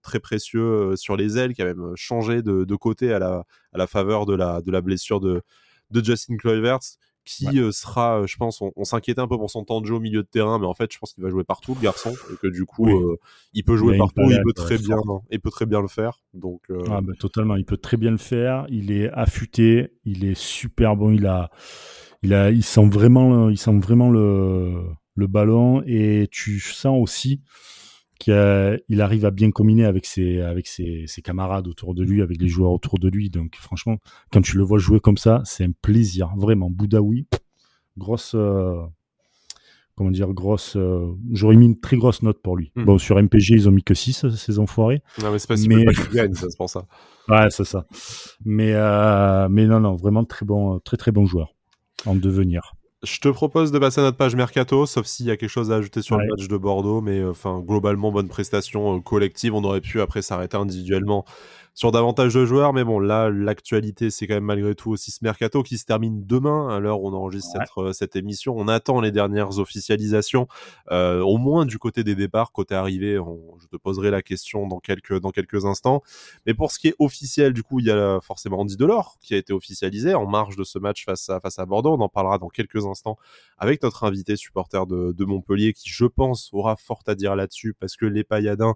[0.00, 3.78] très précieux sur les ailes, qui a même changé de, de côté à la à
[3.78, 5.42] la faveur de la, de la blessure de,
[5.90, 6.80] de Justin Kluivert
[7.24, 9.94] qui euh, sera, euh, je pense, on, s'inquiétait un peu pour son temps de jeu
[9.94, 12.12] au milieu de terrain, mais en fait, je pense qu'il va jouer partout, le garçon,
[12.32, 13.16] et que du coup, euh,
[13.52, 14.96] il peut jouer partout, il peut très bien,
[15.30, 16.22] il peut très bien le faire.
[16.34, 18.66] Donc, ah, bah, totalement, il peut très bien le faire.
[18.68, 21.50] Il est affûté, il est super bon, il a,
[22.22, 24.82] il a, il sent vraiment, il sent vraiment le,
[25.14, 27.42] le ballon, et tu sens aussi
[28.20, 32.48] qu'il arrive à bien combiner avec ses, avec ses, camarades autour de lui, avec les
[32.48, 33.30] joueurs autour de lui.
[33.30, 33.96] Donc franchement,
[34.30, 36.30] quand tu le vois jouer comme ça, c'est un plaisir.
[36.36, 37.26] Vraiment, Boudaoui,
[37.98, 38.34] grosse...
[38.34, 38.82] Euh,
[39.96, 40.76] comment dire, grosse...
[40.76, 42.70] Euh, j'aurais mis une très grosse note pour lui.
[42.76, 42.84] Hmm.
[42.84, 45.02] Bon, sur MPG, ils ont mis que 6, ces enfoirés.
[45.22, 45.84] Non, mais c'est pas si mais...
[46.12, 46.86] gagne, c'est pour ça.
[47.28, 47.86] Ouais, c'est ça.
[48.44, 51.54] Mais, euh, mais non, non, vraiment très bon, très très bon joueur
[52.06, 52.74] en devenir.
[53.02, 55.72] Je te propose de passer à notre page mercato, sauf s'il y a quelque chose
[55.72, 59.54] à ajouter sur le match de Bordeaux, mais euh, enfin globalement bonne prestation euh, collective.
[59.54, 61.24] On aurait pu après s'arrêter individuellement
[61.74, 62.72] sur davantage de joueurs.
[62.72, 66.24] Mais bon, là, l'actualité, c'est quand même malgré tout aussi ce mercato qui se termine
[66.26, 68.54] demain, à l'heure où on enregistre cette, euh, cette, émission.
[68.56, 70.46] On attend les dernières officialisations,
[70.90, 72.52] euh, au moins du côté des départs.
[72.52, 73.18] Côté arrivée,
[73.60, 76.02] je te poserai la question dans quelques, dans quelques instants.
[76.46, 79.34] Mais pour ce qui est officiel, du coup, il y a forcément Andy Delors qui
[79.34, 81.92] a été officialisé en marge de ce match face à, face à Bordeaux.
[81.92, 83.16] On en parlera dans quelques instants
[83.58, 87.74] avec notre invité supporter de, de Montpellier qui, je pense, aura fort à dire là-dessus
[87.78, 88.74] parce que les Payadins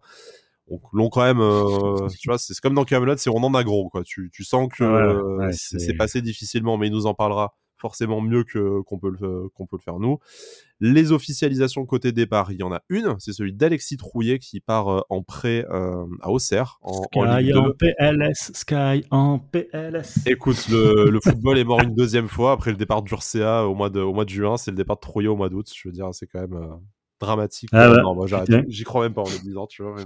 [0.93, 3.89] l'ont quand même euh, tu vois c'est comme dans Camelot c'est on en a gros
[3.89, 4.03] quoi.
[4.05, 8.45] Tu, tu sens que euh, c'est passé difficilement mais il nous en parlera forcément mieux
[8.45, 10.19] que qu'on peut le qu'on peut le faire nous.
[10.81, 13.15] Les officialisations côté départ il y en a une.
[13.19, 18.53] C'est celui d'Alexis Trouillet qui part euh, en prêt à Auxerre en, Sky en, PLS
[18.55, 22.53] Sky en PLS écoute le, le football est mort une deuxième fois.
[22.53, 25.01] Après le départ d'Urcea au mois de au mois de juin c'est le départ de
[25.03, 26.59] Trouillet au mois d'août je veux dire c'est quand même
[27.21, 27.71] dramatique.
[27.73, 28.27] Ah non,
[28.69, 29.97] j'y crois même pas en le disant, tu vois.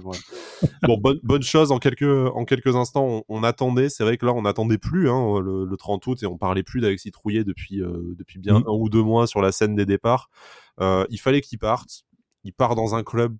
[0.83, 3.89] bon, bonne, bonne chose en quelques, en quelques instants, on, attendait.
[3.89, 6.81] C'est vrai que là, on n'attendait plus hein, le, 30 août et on parlait plus
[6.81, 8.63] d'Alexis Trouillet depuis, euh, depuis bien mm.
[8.67, 10.29] un ou deux mois sur la scène des départs.
[10.79, 12.05] Euh, il fallait qu'il parte.
[12.43, 13.35] Il part dans un club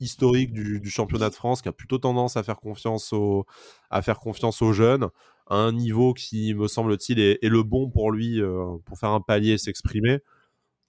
[0.00, 3.46] historique du, championnat de France qui a plutôt tendance à faire confiance aux,
[3.90, 5.08] à faire confiance aux jeunes
[5.48, 9.20] à un niveau qui me semble-t-il est, le bon pour lui euh, pour faire un
[9.20, 10.20] palier et s'exprimer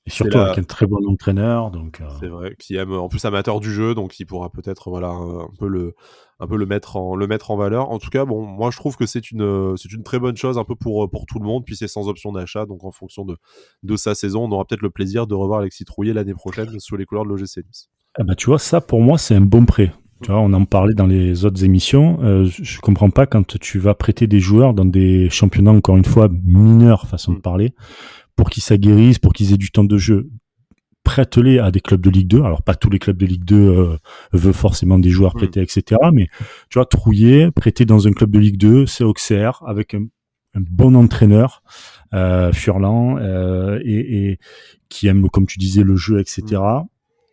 [0.06, 1.72] et surtout avec un très bon entraîneur.
[1.72, 2.08] Donc, euh.
[2.20, 5.50] C'est vrai, qui aime en plus amateur du jeu, donc il pourra peut-être voilà, un
[5.60, 5.94] peu, le,
[6.40, 7.92] un peu le, mettre en, le mettre en valeur.
[7.92, 10.58] En tout cas, bon, moi je trouve que c'est une, c'est une très bonne chose
[10.58, 13.26] un peu pour, pour tout le monde, puis c'est sans option d'achat, donc en fonction
[13.26, 13.38] de,
[13.84, 16.96] de sa saison, on aura peut-être le plaisir de revoir Alexis Trouillet l'année prochaine sous
[16.96, 17.90] les couleurs de l'OGC Nice.
[18.18, 19.94] Ah bah, tu vois, ça pour moi c'est un bon prêt.
[20.22, 22.20] Tu vois, on en parlait dans les autres émissions.
[22.24, 26.04] Euh, je comprends pas quand tu vas prêter des joueurs dans des championnats, encore une
[26.04, 27.42] fois, mineurs, façon de mm.
[27.42, 27.74] parler,
[28.40, 30.30] pour qu'ils s'aguerrissent, pour qu'ils aient du temps de jeu.
[31.04, 32.42] Prête-les à des clubs de Ligue 2.
[32.44, 33.98] Alors, pas tous les clubs de Ligue 2 euh,
[34.32, 35.40] veulent forcément des joueurs mm.
[35.40, 36.00] prêtés, etc.
[36.14, 36.28] Mais,
[36.70, 40.06] tu vois, trouiller, prêter dans un club de Ligue 2, c'est Auxerre, avec un,
[40.56, 41.64] bon entraîneur,
[42.14, 44.40] euh, Furlan, euh, et, et,
[44.88, 46.62] qui aime, comme tu disais, le jeu, etc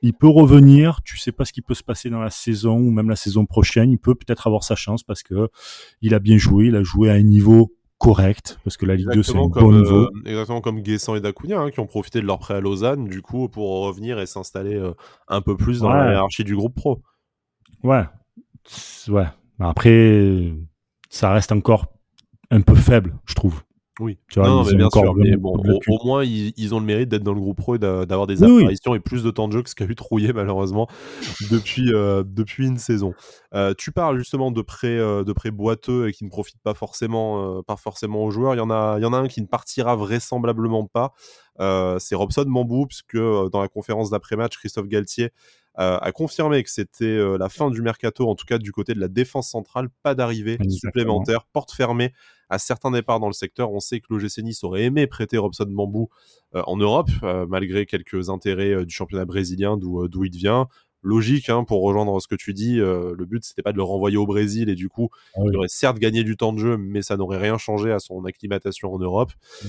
[0.02, 2.90] il peut revenir, tu sais pas ce qui peut se passer dans la saison ou
[2.90, 5.48] même la saison prochaine, il peut peut-être avoir sa chance parce que
[6.02, 9.10] il a bien joué, il a joué à un niveau correct parce que la Ligue
[9.10, 10.04] 2 c'est un bon niveau.
[10.04, 13.06] Euh, exactement comme Guessant et Dacunia hein, qui ont profité de leur prêt à Lausanne
[13.06, 14.92] du coup pour revenir et s'installer euh,
[15.28, 17.02] un peu plus dans la hiérarchie du groupe pro.
[17.82, 18.04] Ouais.
[19.08, 19.26] Ouais.
[19.58, 20.52] Après
[21.08, 21.86] ça reste encore
[22.50, 23.62] un peu faible, je trouve.
[23.98, 25.14] Oui, tu vois, mais bien sûr.
[25.16, 25.54] Mais bon,
[25.88, 28.94] au, moins, ils, ont le mérite d'être dans le groupe pro et d'avoir des apparitions
[28.94, 30.86] et plus de temps de jeu que ce qu'a eu Trouillet, malheureusement,
[31.50, 33.14] depuis, euh, depuis une saison.
[33.54, 36.74] Euh, tu parles justement de prêts euh, de prêts boiteux et qui ne profitent pas
[36.74, 38.54] forcément, pas forcément aux joueurs.
[38.54, 41.14] Il y, en a, il y en a un qui ne partira vraisemblablement pas.
[41.98, 45.30] C'est Robson Mambou, puisque dans la conférence d'après-match, Christophe Galtier
[45.76, 49.08] a confirmé que c'était la fin du mercato, en tout cas du côté de la
[49.08, 52.12] défense centrale, pas d'arrivée supplémentaire, porte fermée
[52.48, 53.72] à certains départs dans le secteur.
[53.72, 56.08] On sait que l'OGC Nice aurait aimé prêter Robson Bambou
[56.54, 60.68] euh, en Europe, euh, malgré quelques intérêts euh, du championnat brésilien d'où il vient.
[61.02, 64.16] Logique, hein, pour rejoindre ce que tu dis, le but c'était pas de le renvoyer
[64.16, 67.00] au Brésil et du coup, ah il aurait certes gagné du temps de jeu, mais
[67.00, 69.30] ça n'aurait rien changé à son acclimatation en Europe.
[69.62, 69.68] Mmh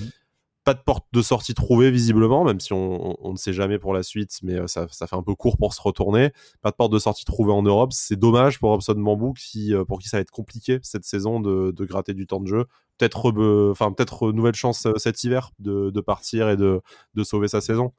[0.68, 4.04] pas de porte de sortie trouvée visiblement, même si on, ne sait jamais pour la
[4.04, 6.34] suite, mais euh, ça, fait un peu court pour se retourner.
[6.62, 9.86] Pas de porte de sortie trouvée en Europe, c'est dommage pour Robson Bambou qui, euh,
[9.86, 12.66] pour qui ça va être compliqué cette saison de, gratter du temps de jeu.
[12.98, 13.32] Peut-être,
[13.72, 16.82] enfin peut-être nouvelle chance euh, cet hiver de, partir et de
[17.24, 17.94] sauver sa saison.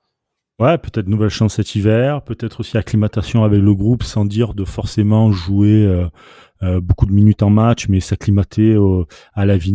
[0.59, 4.65] Ouais, peut-être nouvelle chance cet hiver, peut-être aussi acclimatation avec le groupe sans dire de
[4.65, 5.87] forcément jouer
[6.65, 8.77] euh, beaucoup de minutes en match, mais s'acclimater
[9.35, 9.73] à la vie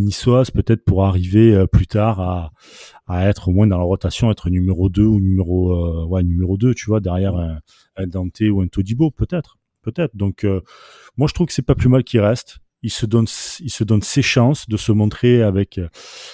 [0.54, 2.52] peut-être pour arriver euh, plus tard à,
[3.08, 6.58] à, être au moins dans la rotation, être numéro 2 ou numéro euh, ouais numéro
[6.58, 7.60] 2, tu vois, derrière un,
[7.96, 10.16] un, Dante ou un Todibo, peut-être, peut-être.
[10.18, 10.46] Donc
[11.16, 13.28] moi je trouve que c'est pas plus mal qu'il reste il se donne,
[13.60, 15.80] il se donne ses chances de se montrer avec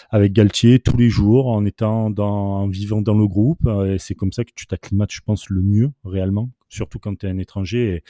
[0.09, 3.67] avec Galtier tous les jours en étant dans, en vivant dans le groupe.
[3.87, 7.25] Et c'est comme ça que tu t'acclimates, je pense, le mieux réellement surtout quand tu
[7.25, 8.03] es un étranger.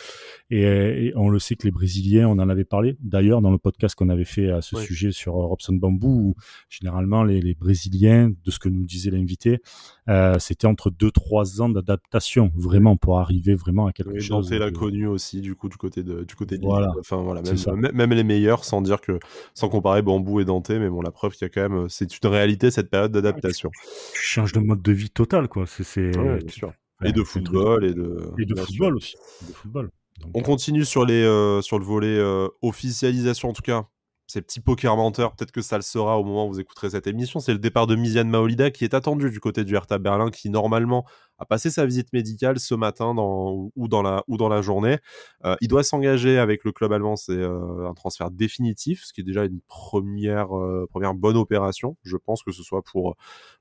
[0.50, 3.96] Et, on le sait que les Brésiliens, on en avait parlé d'ailleurs dans le podcast
[3.96, 6.36] qu'on avait fait à ce sujet sur Robson Bambou, où
[6.70, 9.62] généralement les, Brésiliens, de ce que nous disait l'invité,
[10.08, 14.52] euh, c'était entre 2-3 ans d'adaptation, vraiment, pour arriver vraiment à quelque chose.
[14.52, 16.92] L'a connu aussi, du coup, du côté de, du côté de voilà.
[17.00, 19.20] Enfin, voilà, même, même, les meilleurs, sans dire que,
[19.54, 22.22] sans comparer Bambou et Dante, mais bon, la preuve qu'il y a quand même, c'est
[22.22, 23.72] une réalité cette période d'adaptation.
[24.14, 25.66] Tu changes de mode de vie total, quoi.
[25.66, 26.12] C'est,
[26.50, 29.16] sûr et de football et de, et de football aussi.
[29.48, 29.90] De football.
[30.34, 33.88] on continue sur, les, euh, sur le volet euh, officialisation, en tout cas.
[34.30, 37.08] Ces petits poker menteurs, peut-être que ça le sera au moment où vous écouterez cette
[37.08, 37.40] émission.
[37.40, 40.50] C'est le départ de Miziane Maolida qui est attendu du côté du Hertha Berlin, qui
[40.50, 41.06] normalement
[41.40, 44.98] a passé sa visite médicale ce matin ou, dans la, ou dans la journée.
[45.46, 49.24] Euh, il doit s'engager avec le club allemand, c'est un transfert définitif, ce qui est
[49.24, 50.50] déjà une première,
[50.90, 51.98] première bonne opération.
[52.04, 53.16] Je pense que ce soit pour,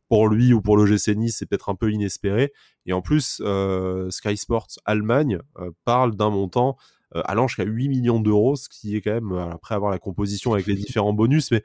[0.09, 2.53] pour lui ou pour le GC Nice, c'est peut-être un peu inespéré.
[2.87, 6.77] Et en plus, euh, Sky Sports Allemagne euh, parle d'un montant
[7.15, 10.53] euh, allant jusqu'à 8 millions d'euros, ce qui est quand même, après avoir la composition
[10.55, 11.63] avec les différents bonus, mais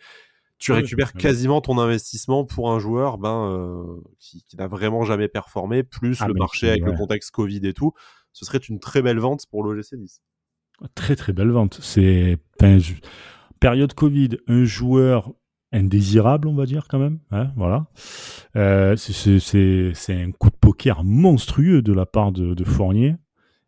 [0.58, 6.22] tu récupères quasiment ton investissement pour un joueur ben, qui, n'a vraiment jamais performé, plus
[6.22, 7.94] ah, le marché avec le contexte Covid et tout.
[8.32, 10.22] Ce serait une très belle vente pour le GC Nice.
[10.96, 11.80] Très très belle vente.
[11.82, 12.38] C'est
[13.60, 15.34] période Covid, un joueur
[15.74, 17.20] indésirable, on va dire quand même.
[17.32, 17.88] Hein, voilà.
[18.56, 23.16] Euh, c'est un coup de poker monstrueux de la part de, Fournier.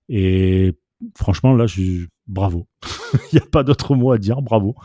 [0.08, 0.74] Et
[1.18, 2.68] franchement, là, je, bravo.
[3.32, 4.42] Il n'y a pas d'autre mot à dire.
[4.42, 4.76] Bravo.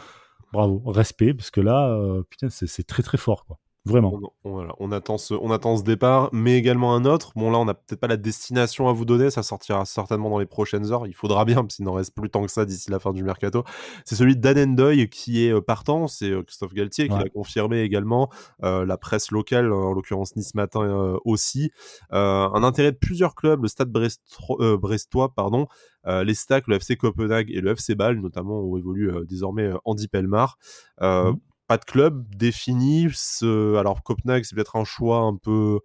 [0.53, 0.83] Bravo.
[0.87, 3.45] Respect, parce que là, euh, putain, c'est très très fort.
[3.47, 3.59] Quoi.
[3.87, 4.21] Vraiment.
[4.45, 7.33] On, attend ce, on attend ce départ, mais également un autre.
[7.35, 9.31] Bon, là, on n'a peut-être pas la destination à vous donner.
[9.31, 11.07] Ça sortira certainement dans les prochaines heures.
[11.07, 13.25] Il faudra bien, parce qu'il n'en reste plus tant que ça d'ici la fin du
[13.25, 13.65] mercato.
[14.05, 16.09] C'est celui de Dan Endoy qui est euh, partant.
[16.09, 18.29] C'est euh, Christophe Galtier qui l'a confirmé également.
[18.65, 21.71] Euh, la presse locale, en l'occurrence Nice Matin aussi.
[22.11, 25.67] un intérêt de plusieurs clubs, le Stade Brestois, pardon,
[26.07, 30.59] les Stacks, le FC Copenhague et le FC Bâle, notamment, où évolue désormais Andy Pelmar.
[31.01, 31.33] Mmh
[31.71, 33.07] pas de club défini.
[33.43, 35.79] Alors Copenhague, c'est peut-être un choix un peu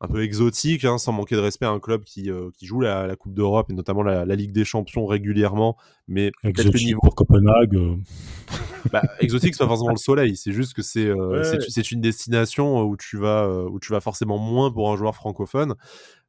[0.00, 2.80] un peu exotique, hein, sans manquer de respect à un club qui, euh, qui joue
[2.80, 5.76] la, Coupe d'Europe et notamment la, Ligue des Champions régulièrement.
[6.06, 7.00] Mais exotique niveau...
[7.02, 7.74] pour Copenhague.
[7.74, 7.96] Euh.
[8.92, 10.36] Bah, exotique, c'est pas forcément le soleil.
[10.36, 14.38] C'est juste que c'est euh, c'est une destination où tu vas où tu vas forcément
[14.38, 15.74] moins pour un joueur francophone.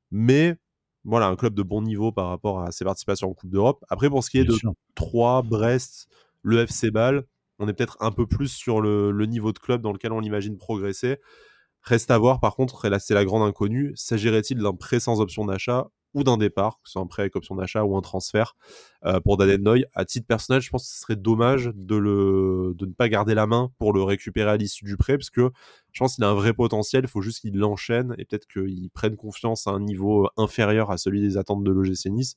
[0.10, 0.56] Mais
[1.04, 3.86] voilà, un club de bon niveau par rapport à ses participations en Coupe d'Europe.
[3.88, 4.58] Après, pour ce qui est de
[4.95, 6.08] 3, Brest,
[6.41, 7.23] le FC Bâle,
[7.60, 10.58] on est peut-être un peu plus sur le, niveau de club dans lequel on l'imagine
[10.58, 11.17] progresser.
[11.82, 15.22] Reste à voir, par contre, et là c'est la grande inconnue, s'agirait-il d'un prêt sans
[15.22, 18.02] option d'achat ou d'un départ, que ce soit un prêt avec option d'achat ou un
[18.02, 18.56] transfert
[19.06, 23.10] euh, pour Danendoy À titre personnel, je pense que ce serait dommage de ne pas
[23.10, 25.52] garder la main pour le récupérer à l'issue du prêt, parce que
[25.91, 28.89] je pense qu'il a un vrai potentiel, il faut juste qu'il l'enchaîne et peut-être qu'il
[28.89, 32.36] prenne confiance à un niveau inférieur à celui des attentes de l'OGC Nice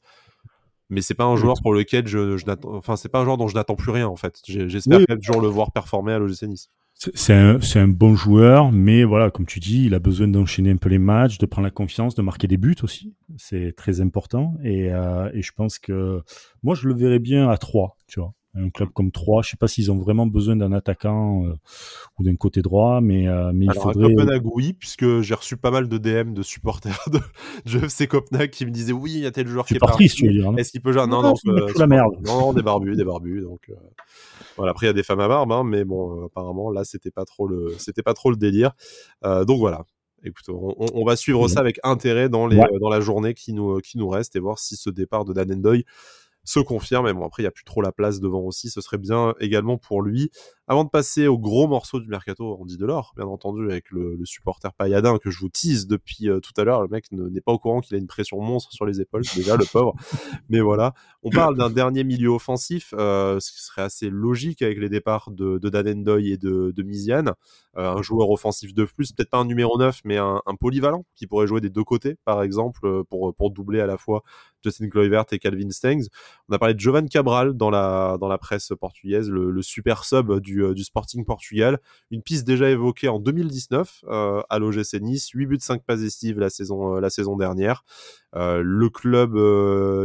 [0.92, 3.48] mais c'est pas un joueur pour lequel je, je enfin c'est pas un joueur dont
[3.48, 4.40] je n'attends plus rien en fait.
[4.44, 5.06] J'espère oui.
[5.20, 6.70] toujours le voir performer à l'OGC Nice.
[7.14, 10.76] C'est un, un, bon joueur, mais voilà, comme tu dis, il a besoin d'enchaîner un
[10.76, 13.16] peu les matchs, de prendre la confiance, de marquer des buts aussi.
[13.38, 14.54] C'est très important.
[14.62, 16.22] Et, euh, et, je pense que
[16.62, 19.42] moi, je le verrais bien à 3, tu vois un club comme 3.
[19.42, 21.54] Je sais pas s'ils ont vraiment besoin d'un attaquant euh,
[22.18, 24.14] ou d'un côté droit, mais, euh, mais il faudrait.
[24.14, 26.98] Copenhague, oui, puisque j'ai reçu pas mal de DM de supporters
[27.66, 30.08] de, FC Copenhague qui me disaient oui, il y a tel joueur qui est parti.
[30.08, 30.52] tu veux dire.
[30.56, 31.06] Est-ce qu'il peut jouer?
[31.06, 32.14] Non, non, non, la merde.
[32.26, 33.40] non, des barbus, des barbus.
[33.40, 33.74] Donc euh,
[34.56, 37.10] voilà, après il y a des femmes à barbe, hein, mais bon, apparemment là c'était
[37.10, 38.72] pas trop le, c'était pas trop le délire.
[39.22, 39.84] donc voilà.
[40.24, 43.80] Écoute, on, on va suivre ça avec intérêt dans les, dans la journée qui nous,
[43.80, 45.84] qui nous reste et voir si ce départ de Dan Endoy
[46.44, 47.06] se confirme.
[47.08, 48.70] Et bon, après, il n'y a plus trop la place devant aussi.
[48.70, 50.30] Ce serait bien également pour lui.
[50.68, 53.90] Avant de passer au gros morceau du mercato, on dit de l'or, bien entendu, avec
[53.90, 56.82] le, supporter pailladin que je vous tease depuis euh, tout à l'heure.
[56.82, 59.56] Le mec n'est pas au courant qu'il a une pression monstre sur les épaules, déjà,
[59.56, 59.94] le pauvre.
[60.48, 60.94] Mais voilà.
[61.22, 65.30] On parle d'un dernier milieu offensif, euh, ce qui serait assez logique avec les départs
[65.30, 67.32] de, de Dan Endoy et de, de Miziane.
[67.76, 71.04] Euh, un joueur offensif de plus, peut-être pas un numéro 9, mais un, un, polyvalent
[71.16, 74.22] qui pourrait jouer des deux côtés, par exemple, pour, pour doubler à la fois
[74.62, 76.08] Justin Kluivert et Calvin Stengs.
[76.48, 80.04] On a parlé de Jovan Cabral dans la, dans la presse portugaise, le, le super
[80.04, 81.78] sub du euh, du, Sporting Portugal.
[82.10, 85.30] Une piste déjà évoquée en 2019 euh, à l'OGC Nice.
[85.30, 86.00] 8 buts, 5 passes
[86.36, 87.84] la saison, euh, la saison dernière.
[88.34, 89.36] le club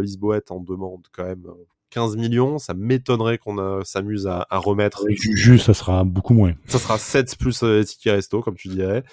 [0.01, 1.45] lisboète en demande quand même
[1.91, 5.05] 15 millions, ça m'étonnerait qu'on s'amuse à, remettre.
[5.09, 6.53] Juste, ça sera beaucoup moins.
[6.67, 9.03] Ça sera 7 plus euh, ticket resto, comme tu dirais.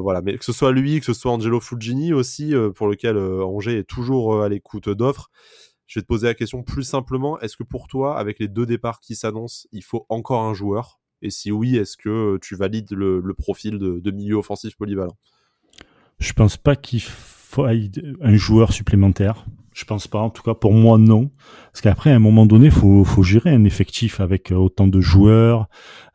[0.00, 3.78] voilà, mais que ce soit lui, que ce soit Angelo Fuggini aussi, pour lequel Angers
[3.78, 5.30] est toujours à l'écoute d'offres.
[5.90, 7.40] Je vais te poser la question plus simplement.
[7.40, 11.00] Est-ce que pour toi, avec les deux départs qui s'annoncent, il faut encore un joueur?
[11.20, 15.16] Et si oui, est-ce que tu valides le, profil de, milieu offensif polyvalent?
[16.20, 19.44] Je pense pas qu'il faut un joueur supplémentaire.
[19.72, 21.32] Je pense pas, en tout cas pour moi non,
[21.72, 25.00] parce qu'après à un moment donné, faut faut gérer un effectif avec euh, autant de
[25.00, 25.68] joueurs,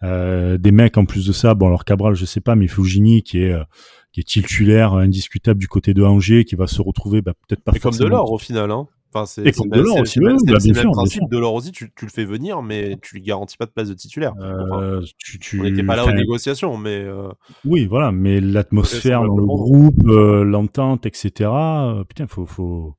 [0.03, 1.53] euh, des mecs en plus de ça.
[1.53, 3.63] Bon alors Cabral, je sais pas, mais Fugini qui est euh,
[4.11, 7.71] qui est titulaire indiscutable du côté de Angers, qui va se retrouver bah, peut-être pas.
[7.71, 8.87] Mais comme de l'or au final, hein.
[9.15, 11.23] Enfin, c'est comme Delors aussi, le même principe.
[11.31, 13.93] Delors aussi, tu, tu, le fais venir, mais tu lui garantis pas de place de
[13.93, 14.33] titulaire.
[14.41, 15.61] Euh, tu, tu...
[15.61, 17.01] On n'était pas là aux négociations, mais.
[17.01, 17.29] Euh...
[17.63, 21.49] Oui, voilà, mais l'atmosphère dans le groupe, euh, l'entente, etc.
[21.49, 22.95] Euh, putain, faut, faut,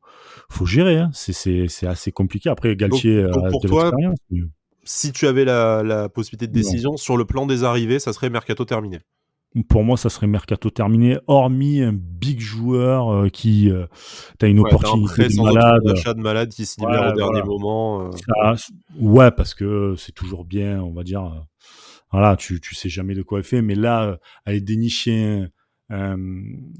[0.48, 0.96] faut gérer.
[0.96, 1.10] Hein.
[1.12, 2.48] C'est assez compliqué.
[2.48, 4.40] Après, Galtier donc, donc a pour de toi, mais...
[4.84, 6.96] si tu avais la, la possibilité de décision non.
[6.96, 9.00] sur le plan des arrivées, ça serait mercato terminé
[9.62, 13.86] pour moi, ça serait mercato terminé, hormis un big joueur euh, qui euh,
[14.42, 15.82] as une ouais, opportunité de malade.
[15.84, 18.06] D'achat de malade qui se libère ouais, au dernier moment.
[18.06, 18.10] Euh.
[18.56, 21.24] Ça, ouais, parce que c'est toujours bien, on va dire.
[21.24, 21.40] Euh,
[22.12, 25.44] voilà, tu, tu sais jamais de quoi elle fait, mais là, euh, aller dénicher
[25.90, 26.16] un,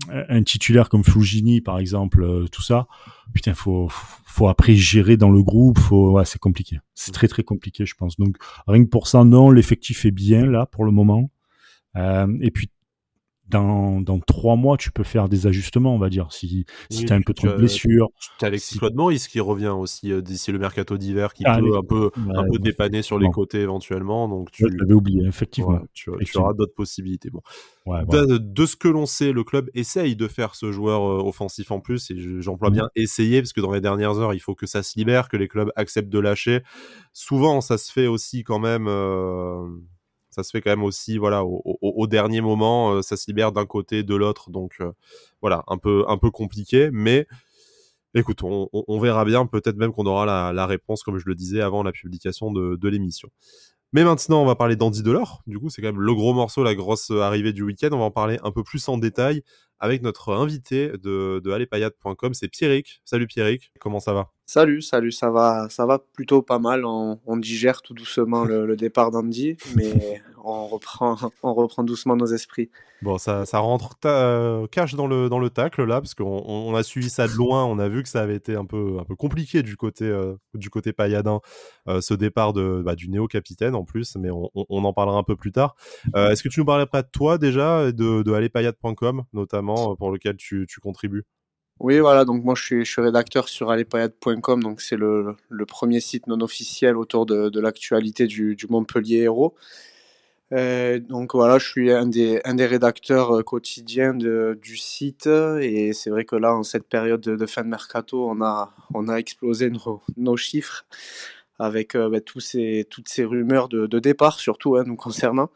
[0.09, 2.87] un, titulaire comme Fugini, par exemple, tout ça,
[3.35, 6.79] putain, faut, faut après gérer dans le groupe, faut, ouais, c'est compliqué.
[6.95, 8.17] C'est très très compliqué, je pense.
[8.17, 8.37] Donc,
[8.67, 11.31] rien que pour ça, non, l'effectif est bien là pour le moment.
[11.97, 12.71] Euh, et puis
[13.49, 17.05] dans, dans trois mois, tu peux faire des ajustements, on va dire, si, si oui,
[17.07, 18.09] tu as un peu trop de blessures.
[18.39, 18.79] Tu as Alexis si...
[18.79, 21.77] Claude Maurice qui revient aussi euh, d'ici le mercato d'hiver, qui ah, peut les...
[21.77, 24.29] un peu, ouais, un peu dépanner sur les côtés éventuellement.
[24.29, 24.69] Donc tu...
[24.69, 25.75] L'avais oublié, effectivement.
[25.75, 26.25] Ouais, tu, effectivement.
[26.25, 27.31] tu, auras d'autres possibilités.
[27.31, 27.43] Bon.
[27.87, 31.71] de, de, ce que l'on sait, le club essaye de faire ce joueur euh, offensif
[31.71, 32.75] en plus, et j'emploie mmh.
[32.75, 35.37] bien essayer, parce que dans les dernières heures, il faut que ça se libère, que
[35.37, 36.63] les clubs acceptent de lâcher.
[37.13, 38.87] Souvent, ça se fait aussi quand même.
[38.89, 39.69] Euh
[40.37, 44.03] Ça se fait quand même aussi, voilà, au, dernier moment, ça se libère d'un côté,
[44.03, 44.83] de l'autre, donc
[45.41, 47.27] voilà, un peu, un peu compliqué, mais
[48.15, 51.83] écoute, on, verra bien, peut-être même qu'on aura la, réponse, comme je le disais avant
[51.83, 53.31] la publication de, l'émission.
[53.95, 55.43] Mais maintenant, on va parler d'Andy Delors.
[55.47, 57.89] Du coup, c'est quand même le gros morceau, la grosse arrivée du week-end.
[57.93, 59.43] On va en parler un peu plus en détail
[59.81, 63.01] avec notre invité de, de allepayade.com, c'est Pierrick.
[63.05, 64.31] Salut Pierrick, comment ça va?
[64.49, 66.85] Salut, salut, ça va, ça va plutôt pas mal.
[66.85, 72.71] On, digère tout doucement le, départ d'Andy, mais on reprend, on reprend doucement nos esprits.
[73.03, 76.75] Bon, ça, ça rentre euh, cache dans le, dans le tacle là, parce qu'on on
[76.75, 77.65] a suivi ça de loin.
[77.65, 80.35] On a vu que ça avait été un peu, un peu compliqué du côté, euh,
[80.55, 81.41] du côté payadin,
[81.89, 85.25] euh, ce départ de, bah, du néo-capitaine en plus, mais on, on, en parlera un
[85.25, 85.75] peu plus tard.
[86.15, 89.66] Est-ce que tu nous parlerais pas de toi déjà, de, de allepayade.com notamment,
[89.99, 91.25] pour lequel tu, contribues
[91.79, 95.37] oui, voilà, donc moi je suis, rédacteur sur alepayade.com, donc c'est le,
[95.69, 99.55] premier site non officiel autour de, l'actualité du, Montpellier Héros.
[100.53, 106.25] Euh, donc voilà, je suis un des, rédacteurs euh, quotidiens du site et c'est vrai
[106.25, 109.71] que là, en cette période de, fin de mercato, on a, explosé
[110.17, 110.87] nos, chiffres
[111.59, 115.51] avec euh, bah, toutes ces rumeurs de, de départ, surtout hein, nous concernant.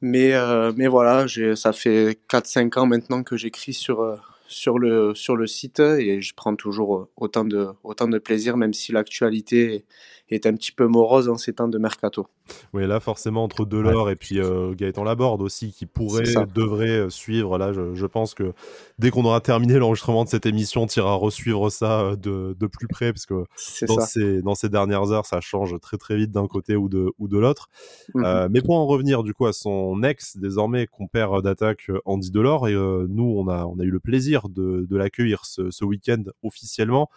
[0.00, 5.14] Mais, euh, mais voilà, ça fait 4-5 ans maintenant que j'écris sur euh, sur le,
[5.14, 8.92] sur le site et je prends toujours euh, autant de, autant de plaisir, même si
[8.92, 9.84] l'actualité
[10.30, 12.26] est un petit peu morose en ces temps de mercato.
[12.72, 17.10] Oui, là, forcément, entre Delors et puis euh, Gaëtan Laborde aussi, qui pourrait, devrait euh,
[17.10, 17.58] suivre.
[17.58, 18.52] Là, je, pense que
[18.98, 22.66] dès qu'on aura terminé l'enregistrement de cette émission, tu iras resuivre ça euh, de, de,
[22.66, 23.44] plus près, parce que
[23.86, 27.10] dans ces, dans ces, dernières heures, ça change très très vite d'un côté ou de,
[27.18, 27.68] ou de l'autre.
[28.14, 32.68] Mmh mais pour en revenir du coup à son ex, désormais compère d'attaque Andy Delors,
[32.68, 36.22] et nous, on a, on a eu le plaisir de, de l'accueillir ce, ce week-end
[36.42, 37.10] officiellement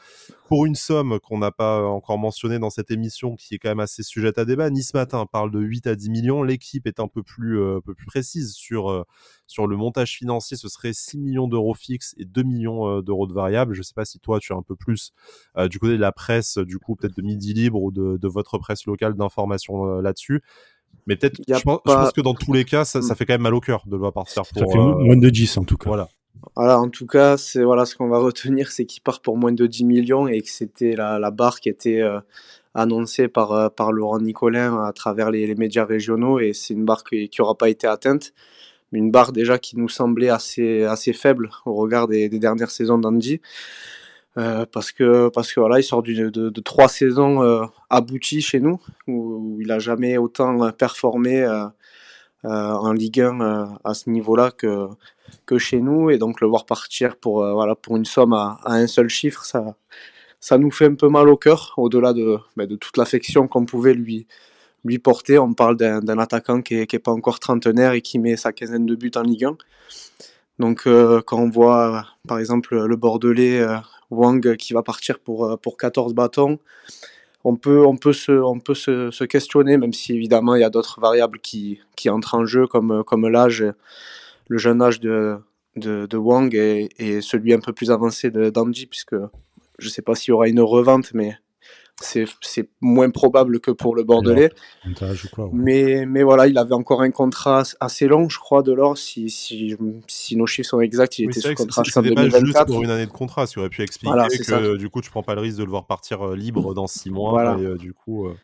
[0.52, 3.80] pour une somme qu'on n'a pas encore mentionnée dans cette émission, qui est quand même
[3.80, 4.70] assez sujette à débat.
[4.70, 6.44] Ni ce matin, parle de 8 à 10 millions.
[6.44, 9.06] L'équipe est un peu plus, euh, peu plus précise sur, euh,
[9.48, 10.58] sur le montage financier.
[10.58, 13.74] Ce serait 6 millions d'euros fixes et 2 millions euh, d'euros de variables.
[13.74, 15.14] Je ne sais pas si toi, tu as un peu plus
[15.70, 18.58] du côté de la presse, du coup, peut-être de Midi Libre ou de, de votre
[18.58, 20.42] presse locale d'informations là-dessus.
[21.08, 23.16] Mais peut-être, je, pense, que dans tous les cas, ça, mm.
[23.16, 24.60] fait quand même mal au cœur de le voir partir pour.
[24.60, 25.90] Ça fait moins de 10 en tout cas.
[25.90, 26.10] Voilà.
[26.56, 29.52] Voilà, en tout cas, c'est voilà ce qu'on va retenir, c'est qu'il part pour moins
[29.52, 32.02] de 10 millions et que c'était la, la barre qui était
[32.74, 37.04] annoncé par, euh, par Laurent Nicolin à travers les, médias régionaux et c'est une barre
[37.04, 38.34] qui n'aura pas été atteinte.
[38.94, 43.42] Une barre déjà qui nous semblait assez, assez faible au regard des, dernières saisons d'Andy.
[44.38, 48.62] Euh, parce que parce que voilà il sort de, de, trois saisons euh, abouties chez
[48.62, 51.46] nous où, il a jamais autant performé
[52.44, 54.88] en Ligue 1 à ce niveau-là que
[55.46, 58.88] que chez nous et donc le voir partir pour voilà pour une somme à, un
[58.88, 59.76] seul chiffre ça
[60.42, 63.66] ça nous fait un peu mal au cœur, au-delà de, ben, de toute l'affection qu'on
[63.66, 64.26] pouvait lui,
[64.84, 65.38] lui porter.
[65.38, 68.88] On parle d'un attaquant qui n'est est pas encore trentenaire et qui met sa quinzaine
[68.88, 69.58] de buts en Ligue 1.
[70.60, 73.78] Donc euh, quand on voit par exemple le Bordelais euh,
[74.10, 76.60] Wang qui va partir pour, euh, pour 14 bâtons,
[77.44, 80.64] on peut, on peut, se, on peut se, se questionner, même si évidemment il y
[80.64, 83.66] a d'autres variables qui, qui entrent en jeu, comme, comme l'âge,
[84.48, 85.38] le jeune âge de,
[85.76, 89.16] de, Wang et, et, celui un peu plus avancé d'Andy, puisque
[89.80, 91.38] je ne sais pas s'il y aura une revente, mais
[92.04, 94.52] c'est moins probable que pour le Bordelais.
[95.54, 98.98] mais, mais voilà, il avait encore un contrat assez long, je crois, de l'or.
[98.98, 99.76] Si, si,
[100.08, 102.32] si, nos chiffres sont exacts, il était sur contrat jusqu'en 2024.
[102.32, 104.14] Pas juste pour une année de contrat, tu aurais pu expliquer
[104.46, 106.88] que du coup, tu prends pas le risque de le voir partir euh, libre dans
[106.88, 107.58] six mois.
[107.60, 108.36] Et, euh, du coup, euh,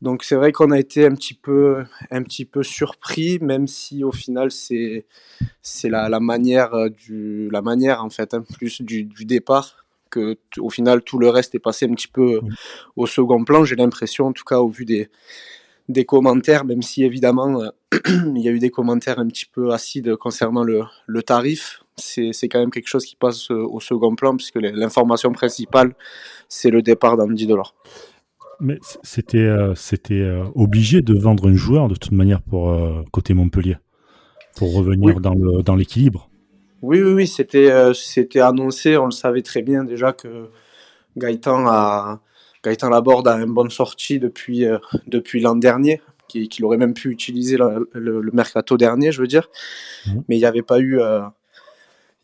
[0.00, 4.04] Donc c'est vrai qu'on a été un petit peu, un petit peu surpris, même si
[4.04, 5.06] au final c'est,
[5.62, 10.36] c'est la, la, manière du, la manière en fait, hein, plus du, du départ que
[10.58, 12.40] au final tout le reste est passé un petit peu
[12.96, 13.64] au second plan.
[13.64, 15.08] J'ai l'impression, en tout cas au vu des,
[15.88, 17.68] des commentaires, même si évidemment euh,
[18.34, 21.82] il y a eu des commentaires un petit peu acides concernant le, le tarif.
[21.96, 25.94] C'est quand même quelque chose qui passe euh, au second plan, puisque l'information principale,
[26.48, 27.74] c'est le départ d'Andy Delors.
[28.60, 32.74] Mais c'était euh, c'était obligé de vendre un joueur de toute manière pour
[33.10, 33.76] côté Montpellier,
[34.56, 36.30] pour revenir dans l'équilibre.
[36.82, 40.50] Oui, oui, oui, c'était euh, c'était annoncé, on le savait très bien déjà que
[41.16, 42.20] Gaëtan a
[42.64, 47.10] Gaëtan Laborde a une bonne sortie depuis euh, depuis l'an dernier, qu'il aurait même pu
[47.10, 49.48] utiliser le, mercato dernier, je veux dire,
[50.06, 50.20] mmh.
[50.28, 51.20] mais il n'y avait pas eu euh,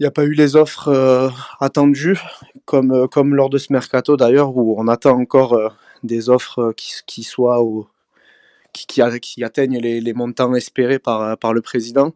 [0.00, 2.20] il n'y a pas eu les offres attendues,
[2.64, 5.72] comme, comme lors de ce mercato d'ailleurs, où on attend encore
[6.04, 7.88] des offres qui, qui soient au,
[8.72, 12.12] qui, qui, atteignent les, les, montants espérés par, par le président.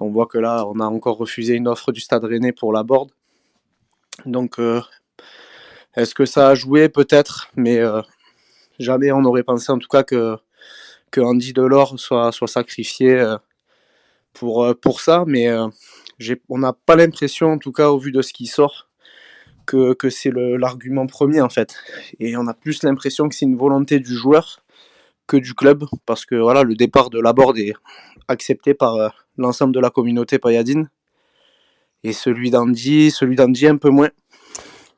[0.00, 2.82] On voit que là, on a encore refusé une offre du Stade Rennais pour la
[2.82, 3.10] board.
[4.24, 4.80] Donc, euh,
[5.96, 6.88] est-ce que ça a joué?
[6.88, 8.00] Peut-être, mais euh,
[8.78, 10.38] jamais on aurait pensé en tout cas que,
[11.16, 13.34] Andy Delors soit, sacrifié
[14.32, 15.48] pour, pour ça, mais
[16.48, 18.88] on n'a pas l'impression, en tout cas au vu de ce qui sort,
[19.66, 21.76] que c'est l'argument premier en fait.
[22.20, 24.62] Et on a plus l'impression que c'est une volonté du joueur
[25.30, 27.72] que du club, parce que voilà, le départ de Laborde est
[28.26, 30.90] accepté par euh, l'ensemble de la communauté payadine.
[32.02, 34.08] Et celui d'Andy, celui d'Andy un peu moins.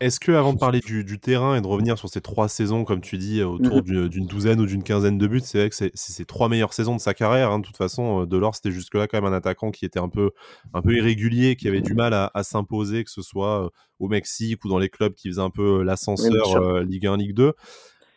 [0.01, 3.03] Est-ce que, avant de parler du, terrain et de revenir sur ces trois saisons, comme
[3.03, 4.09] tu dis, autour mhm.
[4.09, 6.97] d'une douzaine ou d'une quinzaine de buts, c'est vrai que c'est ces trois meilleures saisons
[6.97, 7.53] de sa carrière.
[7.53, 7.61] Hein.
[7.61, 10.31] De toute façon, euh, Delors, c'était jusque-là quand même un attaquant qui était un peu,
[10.75, 13.69] un peu irrégulier, qui avait du mal à, s'imposer, que ce soit euh,
[14.01, 17.35] au Mexique ou dans les clubs qui faisaient un peu euh, l'ascenseur Ligue 1, Ligue
[17.35, 17.53] 2.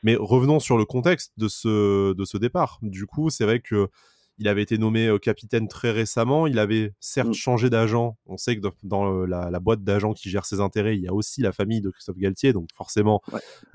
[0.06, 2.78] Mais revenons sur le contexte de ce, de ce départ.
[2.84, 3.90] Du coup, c'est vrai que
[4.38, 6.46] il avait été nommé euh, capitaine très récemment.
[6.46, 7.34] Il avait certes mm.
[7.34, 8.16] changé d'agent.
[8.28, 11.14] On sait que dans, euh, la, boîte d'agents qui gère ses intérêts, il y a
[11.14, 12.54] aussi la famille de Christophe Galtier.
[12.54, 13.24] Donc forcément,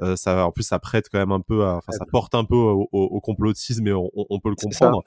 [0.01, 2.55] euh, ça, en plus, ça prête quand même un peu, enfin, ça porte un peu
[2.55, 5.03] au, complotisme et on, peut le comprendre.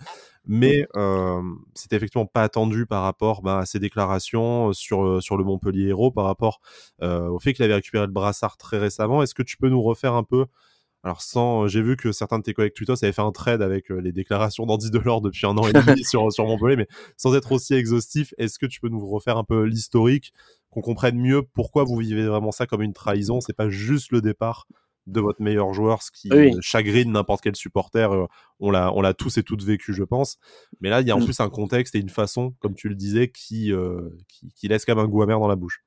[0.46, 1.42] Mais euh,
[1.74, 6.12] c'était effectivement pas attendu par rapport bah, à ses déclarations sur, sur le Montpellier Héros,
[6.12, 6.60] par rapport
[7.02, 9.24] au fait qu'il avait récupéré le brassard très récemment.
[9.24, 10.48] Est-ce que tu peux nous refaire un peu
[11.04, 13.92] alors sans, j'ai vu que certains de tes collègues Twitter avaient fait un trade avec
[13.92, 16.88] euh, les déclarations d'Andy Delors depuis un an et demi sur, sur Montpellier, mais
[17.18, 20.34] sans être aussi exhaustif, est-ce que tu peux nous refaire un peu l'historique,
[20.70, 23.42] qu'on comprenne mieux pourquoi vous vivez vraiment ça comme une trahison?
[23.42, 24.66] C'est pas juste le départ
[25.06, 26.30] de votre meilleur joueur, ce qui
[26.62, 28.12] chagrine n'importe quel supporter.
[28.12, 28.26] Euh,
[28.60, 30.38] on l'a, on l'a tous et toutes vécu, je pense.
[30.80, 31.26] Mais là, il y a en mm.
[31.26, 34.86] plus un contexte et une façon, comme tu le disais, qui, euh, qui, qui laisse
[34.86, 35.84] quand même un goût amer dans la bouche.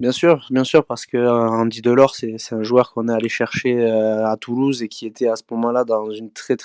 [0.00, 3.28] Bien sûr, bien sûr, parce que euh, Andy Delors, c'est, un joueur qu'on est allé
[3.28, 6.56] chercher euh, à Toulouse et qui était à ce moment-là dans, un très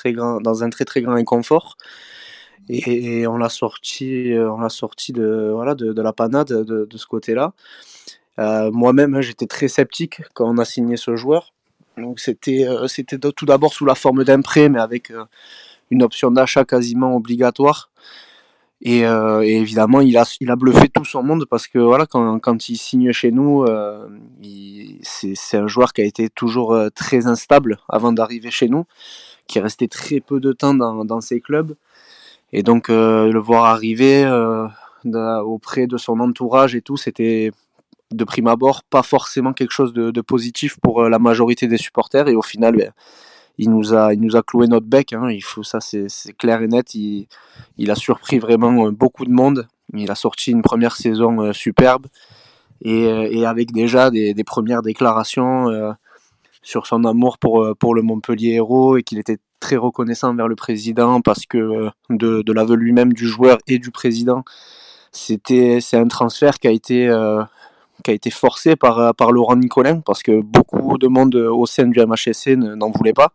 [0.86, 1.78] très grand inconfort.
[2.69, 7.53] Et, on l'a sorti, euh, on l'a sorti de, la panade de, ce côté-là.
[8.38, 11.53] moi-même, hein, j'étais très sceptique quand on a signé ce joueur.
[11.97, 15.11] Donc c'était, c'était tout d'abord sous la forme d'un prêt, mais avec
[15.91, 17.91] une option d'achat quasiment obligatoire.
[18.86, 22.39] Euh, et, évidemment, il a, il a bluffé tout son monde parce que voilà, quand,
[22.39, 24.07] quand il signe chez nous, euh,
[25.01, 28.86] c'est un joueur qui a été toujours euh, très instable avant d'arriver chez nous,
[29.47, 31.75] qui est resté très peu de temps dans, dans ses clubs.
[32.53, 34.25] Et donc, le voir arriver
[35.05, 37.51] auprès de son entourage et tout, c'était
[38.11, 42.30] de prime abord pas forcément quelque chose de, de, positif pour la majorité des supporters.
[42.30, 42.93] Et au final, ben,
[43.58, 45.14] il nous a, cloué notre bec.
[45.14, 45.30] Hein.
[45.32, 46.93] il ça, c'est clair et net.
[46.93, 49.68] Il, a surpris vraiment euh, beaucoup de monde.
[49.93, 52.08] Il a sorti une première saison euh, superbe
[52.82, 55.68] et, euh, et, avec déjà des, premières déclarations
[56.62, 61.22] sur son amour pour, le Montpellier Héros et qu'il était très reconnaissant envers le président
[61.22, 64.43] parce que de, de l'aveu lui-même du joueur et du président,
[65.12, 67.08] c'était c'est un transfert qui a été
[68.03, 71.65] qui a été forcé par, euh, par Laurent Nicolin, parce que beaucoup de monde au
[71.65, 73.33] sein du MHSC n'en voulait pas.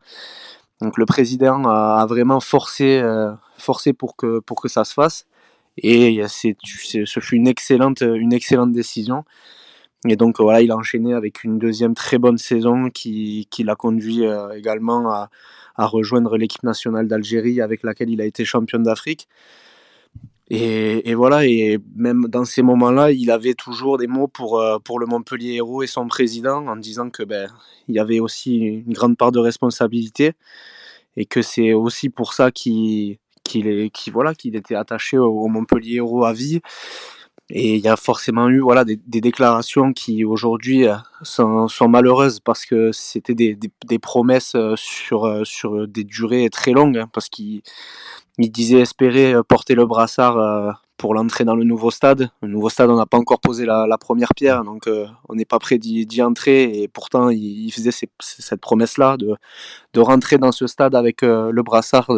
[0.81, 5.27] Donc le président a, vraiment forcé, euh, forcé pour, que, pour que ça se fasse.
[5.79, 9.25] Et ce fut une excellente, une excellente décision.
[10.09, 13.77] Et donc voilà, il a enchaîné avec une deuxième très bonne saison qui, qui l'a
[13.77, 15.31] conduit euh, également à,
[15.77, 19.29] à rejoindre l'équipe nationale d'Algérie avec laquelle il a été champion d'Afrique.
[20.55, 25.07] Et, voilà, et même dans ces moments-là, il avait toujours des mots pour, euh, le
[25.07, 27.51] Montpellier Héros et son président en disant que ben,
[27.89, 30.33] il y avait aussi une grande part de responsabilité
[31.17, 33.19] et que c'est aussi pour ça qu'il
[34.13, 36.61] voilà, qu'il était attaché au, Montpellier Héros à vie.
[37.51, 42.65] Et il y a forcément eu voilà, des, déclarations qui aujourd'hui euh, sont, malheureuses parce
[42.65, 47.63] que c'était des, promesses euh, sur, sur des durées très longues, hein, parce qu'il
[48.39, 50.73] il disait espérer euh, porter le brassard euh,
[51.03, 52.31] pour l'entrée dans le nouveau stade.
[52.43, 55.45] Le nouveau stade, on n'a pas encore posé la, première pierre, donc euh, on n'est
[55.45, 56.81] pas prêt d'y entrer.
[56.81, 57.91] Et pourtant, il, faisait
[58.21, 59.37] cette promesse-là de,
[60.01, 62.09] rentrer dans ce stade avec le brassard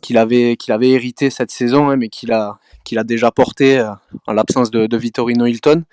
[0.00, 2.58] qu'il avait, qu'il avait hérité cette saison, hein, mais qu'il a,
[3.04, 3.86] déjà porté
[4.26, 5.84] en l'absence de, de Vittorino Hilton.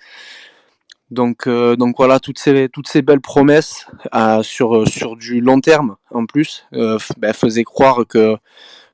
[1.10, 3.86] Donc, donc voilà, toutes ces, toutes ces belles promesses
[4.40, 8.38] sur, sur du long terme en plus ben, faisaient croire que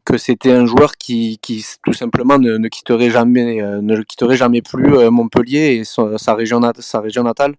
[0.04, 1.38] que c'était un joueur qui,
[1.84, 6.60] tout simplement ne, quitterait jamais euh, ne quitterait jamais plus euh, Montpellier et sa, région
[6.60, 7.54] natale.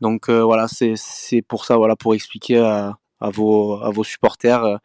[0.00, 4.78] Donc euh, voilà, c'est pour ça voilà pour expliquer à, à vos à vos supporters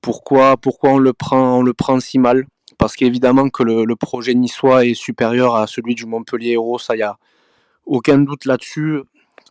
[0.00, 2.46] pourquoi pourquoi on le prend on le prend si mal
[2.78, 6.94] parce qu'évidemment que le, le, projet niçois est supérieur à celui du Montpellier Héros, ça
[6.96, 7.18] y a
[7.86, 9.00] aucun doute là-dessus.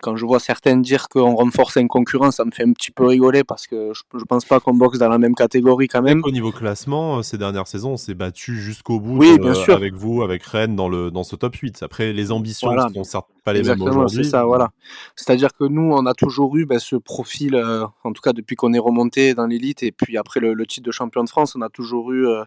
[0.02, 3.06] Quand je vois certains dire qu'on renforce un concurrent, ça me fait un petit peu
[3.06, 6.22] rigoler parce que je, je pense pas qu'on boxe dans la même catégorie quand même.
[6.24, 9.74] Au niveau classement, euh, ces dernières saisons, on s'est battu jusqu'au bout oui, bien sûr.
[9.76, 11.84] avec vous, avec Rennes dans, le, dans ce top 8.
[11.84, 14.24] Après, les ambitions ne sont certes pas les mêmes aujourd'hui.
[14.24, 14.70] C'est ça, voilà.
[15.16, 18.56] C'est-à-dire que nous, on a toujours eu ben, ce profil, euh, en tout cas depuis
[18.56, 21.62] qu'on est remonté dans l'élite et puis après le, titre de champion de France, on
[21.62, 22.28] a toujours eu.
[22.28, 22.44] Euh,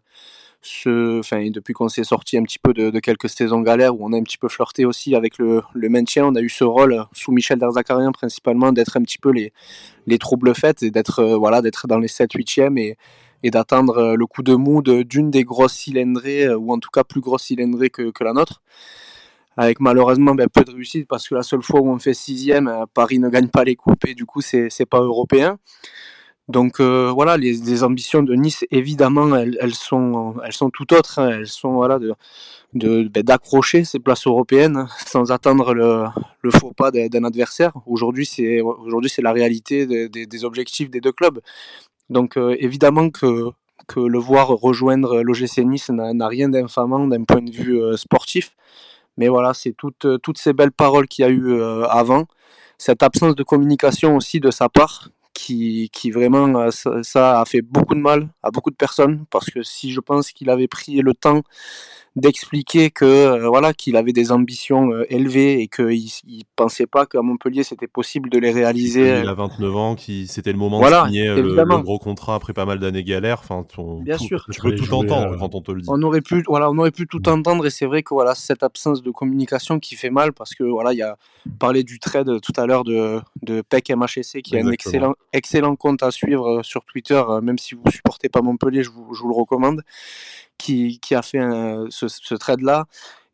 [0.62, 4.22] depuis qu'on s'est sorti un petit peu de, quelques saisons galères où on a un
[4.22, 8.12] petit peu flirté aussi avec le, maintien, on a eu ce rôle sous Michel Derzakarian
[8.12, 9.52] principalement d'être un petit peu les,
[10.06, 12.96] les troubles faits et d'être euh, voilà, dans les 7-8e et,
[13.42, 16.90] et d'attendre euh, le coup de mou d'une des grosses cylindrées, euh, ou en tout
[16.90, 18.62] cas plus grosse cylindrée que, que la nôtre.
[19.56, 22.84] Avec malheureusement ben, peu de réussite parce que la seule fois où on fait sixième,
[22.94, 25.58] Paris ne gagne pas les coupes et du coup c'est pas européen.
[26.48, 31.20] Donc euh, voilà, les, ambitions de Nice, évidemment, elles, sont, elles sont tout autres.
[31.20, 31.30] Hein.
[31.30, 32.16] Elles sont voilà, de,
[32.74, 37.72] ben, d'accrocher ces places européennes sans attendre le, faux pas d'un adversaire.
[37.86, 41.40] Aujourd'hui, c'est, aujourd'hui, c'est la réalité des, objectifs des deux clubs.
[42.08, 43.50] Donc euh, évidemment que,
[43.86, 48.56] que le voir rejoindre l'OGC Nice n'a, rien d'infamant d'un point de vue euh, sportif.
[49.18, 52.24] Mais voilà, c'est toutes, toutes ces belles paroles qu'il y a eu avant.
[52.78, 56.70] Cette absence de communication aussi de sa part, qui, qui vraiment, euh,
[57.02, 60.32] ça, a fait beaucoup de mal à beaucoup de personnes, parce que si je pense
[60.32, 61.42] qu'il avait pris le temps
[62.16, 67.06] d'expliquer que euh, voilà qu'il avait des ambitions euh, élevées et qu'il il pensait pas
[67.06, 69.20] qu'à Montpellier c'était possible de les réaliser.
[69.20, 72.64] Il a 29 ans, qui c'était le moment de signer le, gros contrat après pas
[72.64, 73.40] mal d'années galères.
[73.44, 73.64] Enfin,
[74.02, 75.88] bien sûr, tu peux tout entendre quand on te le dit.
[75.90, 78.62] On aurait pu, voilà, on aurait pu tout entendre et c'est vrai que voilà cette
[78.62, 81.16] absence de communication qui fait mal parce que voilà il y a
[81.58, 85.76] parlé du trade tout à l'heure de de PEC MHSC qui est un excellent excellent
[85.76, 89.28] compte à suivre sur Twitter, même si vous supportez pas Montpellier, je vous, je vous
[89.28, 89.82] le recommande
[90.60, 91.40] qui, a fait
[91.90, 92.86] ce, ce trade-là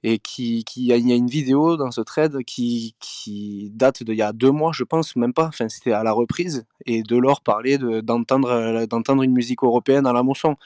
[0.02, 4.16] et qui, qui il y a une vidéo dans ce trade qui, qui date d'il
[4.16, 5.46] y a deux mois, je pense, même pas.
[5.46, 10.22] Enfin, c'était à la reprise et Delors parlait d'entendre d'entendre une musique européenne à la
[10.22, 10.56] moisson.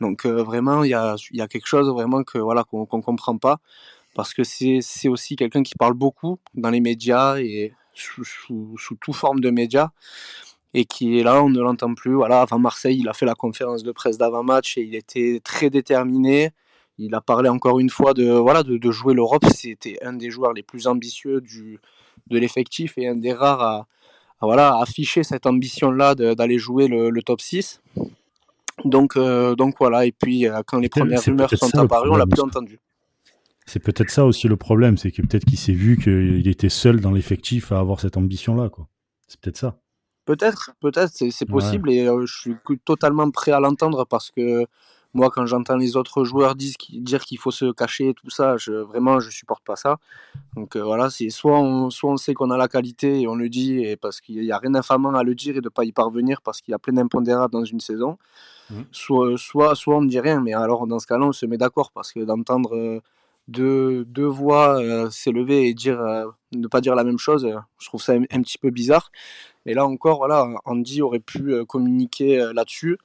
[0.00, 3.02] Donc euh, vraiment, il y a, y a, quelque chose vraiment que voilà qu'on ne
[3.02, 3.58] comprend pas
[4.14, 8.94] parce que c'est aussi quelqu'un qui parle beaucoup dans les médias et sous, sous, sous
[8.96, 9.90] toute forme de médias
[10.74, 12.14] et qui est là, on ne l'entend plus.
[12.14, 15.70] Voilà, avant Marseille, il a fait la conférence de presse d'avant-match et il était très
[15.70, 16.50] déterminé.
[16.98, 19.44] Il a parlé encore une fois de, voilà, de, jouer l'Europe.
[19.54, 21.78] C'était un des joueurs les plus ambitieux du,
[22.26, 23.86] de l'effectif et un des rares à,
[24.40, 27.80] voilà, afficher cette ambition-là d'aller jouer le, top 6.
[28.84, 32.26] Donc, euh, donc voilà, et puis euh, quand les premières rumeurs sont apparues, on l'a
[32.26, 32.78] plus entendu.
[33.66, 37.00] C'est peut-être ça aussi le problème, c'est que peut-être qu'il s'est vu qu'il était seul
[37.00, 38.70] dans l'effectif à avoir cette ambition-là.
[39.26, 39.80] C'est peut-être ça.
[40.28, 42.54] Peut-être, peut-être, c'est possible et je suis
[42.84, 44.66] totalement prêt à l'entendre parce que
[45.14, 49.20] moi, quand j'entends les autres joueurs dire qu'il faut se cacher, tout ça, je, vraiment,
[49.20, 49.96] je supporte pas ça.
[50.54, 53.48] Donc voilà, c'est soit on, soit on sait qu'on a la qualité et on le
[53.48, 55.92] dit et parce qu'il n'y a rien d'infamant à le dire et de pas y
[55.92, 58.18] parvenir parce qu'il y a plein d'impondérables dans une saison.
[58.68, 58.82] Mmh.
[58.92, 61.56] Soit, soit, soit on ne dit rien, mais alors dans ce cas-là, on se met
[61.56, 63.00] d'accord parce que d'entendre
[63.48, 64.78] deux, deux voix
[65.10, 65.98] s'élever et dire
[66.52, 67.48] ne pas dire la même chose,
[67.78, 69.10] je trouve ça un, un petit peu bizarre.
[69.68, 72.96] Et là encore, voilà, Andy aurait pu euh, communiquer euh, là-dessus.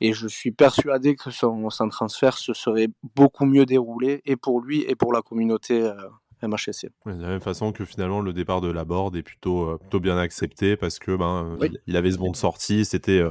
[0.00, 4.84] Et je suis persuadé que son, transfert se serait beaucoup mieux déroulé, et pour lui,
[4.88, 5.94] et pour la communauté euh,
[6.42, 6.88] MHSC.
[7.06, 10.16] de la même façon que finalement le départ de la board est plutôt, plutôt bien
[10.16, 13.22] accepté parce que ben, il, avait ce bon de sortie, c'était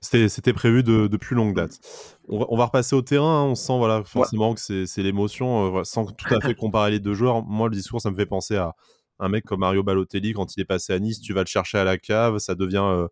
[0.00, 1.78] c'était prévu de, depuis longue date.
[2.28, 3.44] On va, on va repasser au terrain, hein.
[3.44, 7.44] on sent voilà, forcément que c'est l'émotion, sans tout à fait comparer les deux joueurs.
[7.44, 8.74] Moi, le discours, ça me fait penser à,
[9.18, 11.78] un mec comme Mario Balotelli, quand il est passé à Nice, tu vas le chercher
[11.78, 13.06] à la cave, ça devient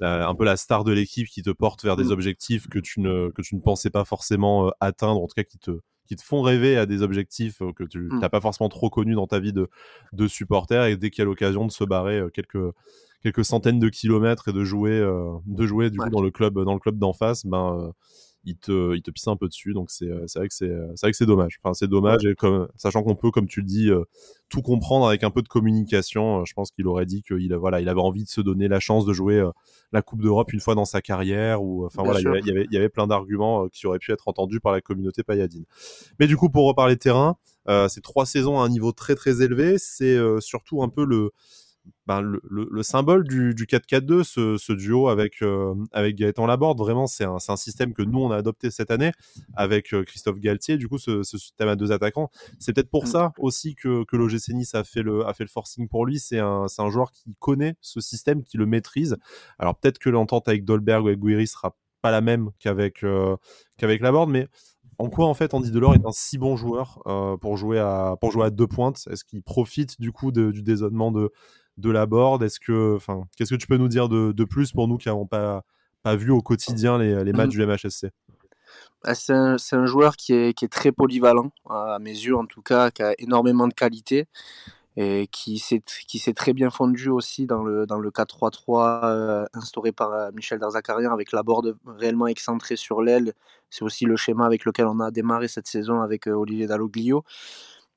[0.00, 2.12] euh, un peu la star de l'équipe qui te porte vers des mm.
[2.12, 5.44] objectifs que tu ne, que tu ne pensais pas forcément euh, atteindre, en tout cas
[5.44, 5.70] qui te,
[6.06, 8.30] qui te font rêver à des objectifs euh, que tu n'as mm.
[8.30, 9.68] pas forcément trop connus dans ta vie de,
[10.12, 10.90] de supporter.
[10.90, 12.72] Et dès qu'il y a l'occasion de se barrer quelques,
[13.22, 14.98] quelques centaines de kilomètres et de jouer,
[15.46, 17.92] de jouer du coup, dans le club, dans le club d'en face, ben
[18.44, 19.72] il te, il te pisse un peu dessus.
[19.72, 21.58] Donc c'est vrai que c'est vrai que c'est dommage.
[21.62, 24.04] Enfin, c'est dommage, et comme, sachant qu'on peut, comme tu le dis, euh,
[24.48, 26.40] tout comprendre avec un peu de communication.
[26.40, 28.80] Euh, je pense qu'il aurait dit qu'il voilà, il avait envie de se donner la
[28.80, 29.50] chance de jouer euh,
[29.92, 31.62] la Coupe d'Europe une fois dans sa carrière.
[31.62, 34.28] Ou enfin voilà, il y, avait, il y, avait, plein d'arguments qui auraient pu être
[34.28, 35.64] entendus par la communauté payadine.
[36.18, 37.36] Mais du coup, pour reparler terrain,
[37.88, 39.78] c'est trois saisons à un niveau très très élevé.
[39.78, 41.30] C'est surtout un peu le
[42.06, 47.36] ben, le, symbole du, 4-4-2, ce, duo avec, euh, avec Gaëtan Laborde, vraiment, c'est un,
[47.46, 49.12] un, système que nous, on a adopté cette année
[49.54, 52.28] avec euh, Christophe Galtier, du coup, ce, système à deux attaquants.
[52.58, 53.06] C'est peut-être pour mm.
[53.06, 56.18] ça aussi que, que l'OGC Nice a fait, le, a fait le forcing pour lui.
[56.18, 59.16] C'est un, un joueur qui connaît ce système, qui le maîtrise.
[59.60, 63.36] Alors, peut-être que l'entente avec Dolberg ou avec Guiri sera pas la même qu'avec euh,
[63.76, 64.48] qu'avec Laborde, mais
[64.98, 67.00] en quoi en fait Andy Delors est un si bon joueur
[67.40, 69.04] pour jouer à pour jouer à deux pointes?
[69.10, 71.32] Est-ce qu'il profite du coup du dézonnement de
[71.78, 72.42] de la board.
[72.42, 75.08] Est-ce que, enfin, qu'est-ce que tu peux nous dire de, de plus pour nous qui
[75.08, 75.64] n'avons pas,
[76.02, 78.06] pas vu au quotidien les, les matchs du MHSC
[79.04, 82.46] bah, c'est un, un, joueur qui est, qui est, très polyvalent, à mes yeux en
[82.46, 84.28] tout cas, qui a énormément de qualité
[84.96, 89.46] et qui s'est qui s'est très bien fondu aussi dans le dans le 4-3-3 euh,
[89.54, 93.32] instauré par euh, Michel Darzacarian avec la board réellement excentrée sur l'aile.
[93.70, 97.24] C'est aussi le schéma avec lequel on a démarré cette saison avec euh, Olivier Dalloglio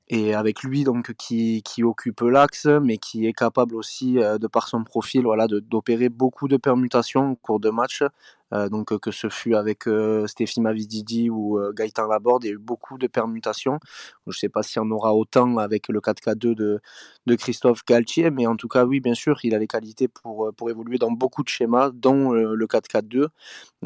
[0.08, 4.68] et avec lui donc qui, qui occupe l'axe mais qui est capable aussi de par
[4.68, 8.08] son profil voilà d'opérer beaucoup de permutations au cours de match euh,
[8.52, 12.54] donc que ce fut avec euh, Stéphie Mavididi ou euh, Gaëtan Laborde, il y a
[12.54, 13.78] eu beaucoup de permutations.
[14.26, 16.80] Je ne sais pas s'il y en aura autant avec le 4K2 de,
[17.26, 20.52] de Christophe Galtier, mais en tout cas, oui, bien sûr, il a les qualités pour,
[20.56, 23.26] pour évoluer dans beaucoup de schémas, dont le 4-4-2.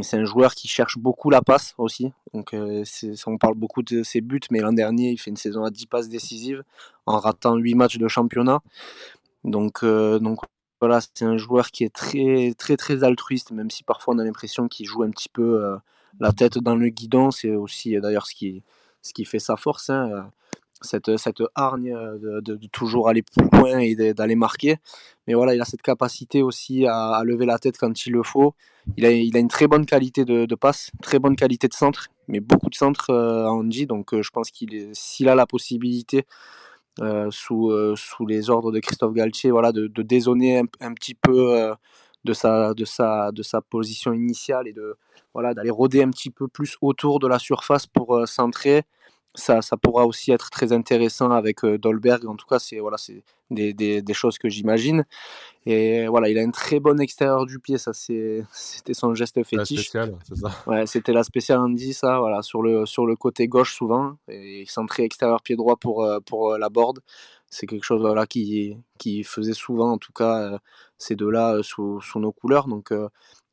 [0.02, 2.12] C'est un joueur qui cherche beaucoup la passe aussi.
[2.34, 5.70] Donc, on parle beaucoup de ses buts, mais l'an dernier, il fait une saison à
[5.70, 6.62] 10 passes décisives
[7.06, 8.60] en ratant 8 matchs de championnat.
[9.44, 10.40] Donc, donc
[10.80, 14.24] voilà, c'est un joueur qui est très, très, très altruiste, même si parfois on a
[14.24, 15.76] l'impression qu'il joue un petit peu euh,
[16.18, 17.30] la tête dans le guidon.
[17.30, 18.62] C'est aussi euh, d'ailleurs ce qui,
[19.02, 20.22] ce qui fait sa force, hein, euh,
[20.80, 24.78] cette, cette hargne de, toujours aller plus loin et d'aller marquer.
[25.26, 28.54] Mais voilà, il a cette capacité aussi à, lever la tête quand il le faut.
[28.96, 31.74] Il a, il a une très bonne qualité de, de, passe, très bonne qualité de
[31.74, 33.86] centre, mais beaucoup de centre à Andy.
[33.86, 36.22] Donc je pense qu'il s'il a la possibilité euh,
[37.30, 41.54] sous, euh, sous les ordres de Christophe Galtier, voilà, de, de dézoner un, petit peu
[41.54, 41.74] euh,
[42.24, 44.96] de, sa, de, sa, de sa position initiale et de
[45.32, 48.82] voilà, d'aller rôder un petit peu plus autour de la surface pour centrer
[49.34, 52.26] ça, ça, pourra aussi être très intéressant avec Dolberg.
[52.26, 55.04] En tout cas, c'est voilà, c'est des, des, des, choses que j'imagine.
[55.66, 57.78] Et voilà, il a un très bon extérieur du pied.
[57.78, 59.92] Ça, c'était son geste fétiche.
[59.94, 60.50] La c'est ça.
[60.66, 62.18] Ouais, c'était la spéciale Andy, ça.
[62.18, 66.58] Voilà, sur le sur le côté gauche souvent et centré extérieur pied droit pour pour
[66.58, 67.00] la board.
[67.48, 70.58] C'est quelque chose voilà qui qui faisait souvent, en tout cas,
[70.98, 72.68] ces deux-là sous, sous, nos couleurs.
[72.68, 72.92] Donc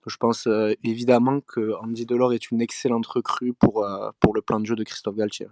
[0.07, 0.47] je pense
[0.83, 3.87] évidemment que Andy Delors est une excellente recrue pour,
[4.19, 5.47] pour le plan de jeu de Christophe Galtier.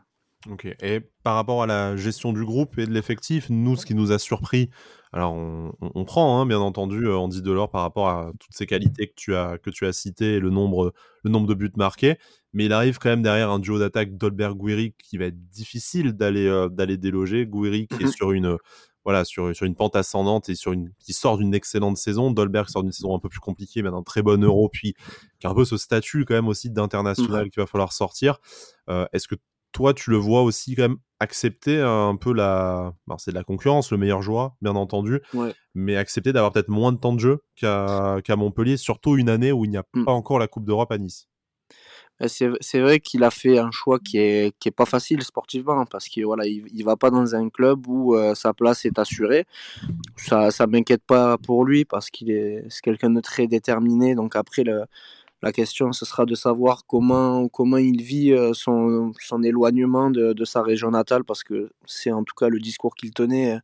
[0.49, 0.67] Ok.
[0.81, 4.11] Et par rapport à la gestion du groupe et de l'effectif, nous, ce qui nous
[4.11, 4.69] a surpris,
[5.11, 9.07] alors on, prend hein, bien entendu euh, Andy Delors par rapport à toutes ces qualités
[9.07, 10.93] que tu as, que tu as citées et le nombre,
[11.23, 12.17] le nombre de buts marqués,
[12.53, 16.47] mais il arrive quand même derrière un duo d'attaque Dolberg-Guiri qui va être difficile d'aller
[16.47, 17.45] euh, d'aller déloger.
[17.47, 18.57] Guiri qui est mmh sur une
[19.05, 22.31] voilà, sur, sur une pente ascendante et sur une, qui sort d'une excellente saison.
[22.31, 24.95] Dolberg sort d'une saison un peu plus compliquée, mais d'un très bon euro, puis
[25.39, 28.39] qui a un peu ce statut quand même aussi d'international qu'il va falloir sortir.
[28.89, 29.35] Euh, est-ce que
[29.75, 32.93] toi, tu le vois aussi quand même accepter un peu la.
[33.17, 35.19] c'est de la concurrence, le meilleur joueur, bien entendu,
[35.73, 39.65] mais accepter d'avoir peut-être moins de temps de jeu qu'à Montpellier, surtout une année où
[39.65, 40.05] il n'y a mmh.
[40.05, 41.27] pas encore la Coupe d'Europe à Nice.
[42.21, 45.85] Bah, c'est vrai qu'il a fait un choix qui est, qui est pas facile sportivement
[45.85, 49.45] parce qu'il voilà, il, va pas dans un club où euh, sa place est assurée.
[50.15, 54.15] Ça, ça m'inquiète pas pour lui parce qu'il est, est quelqu'un de très déterminé.
[54.15, 54.85] Donc après, le,
[55.41, 60.33] la question, ce sera de savoir comment, comment il vit euh, son, son éloignement de,
[60.33, 63.59] de, sa région natale, parce que c'est en tout cas le discours qu'il tenait, euh,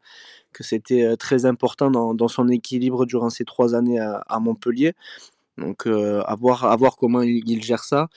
[0.54, 4.40] que c'était euh, très important dans, dans, son équilibre durant ces trois années à, à
[4.40, 4.94] Montpellier.
[5.58, 8.08] Donc, à, voir, comment il, gère ça.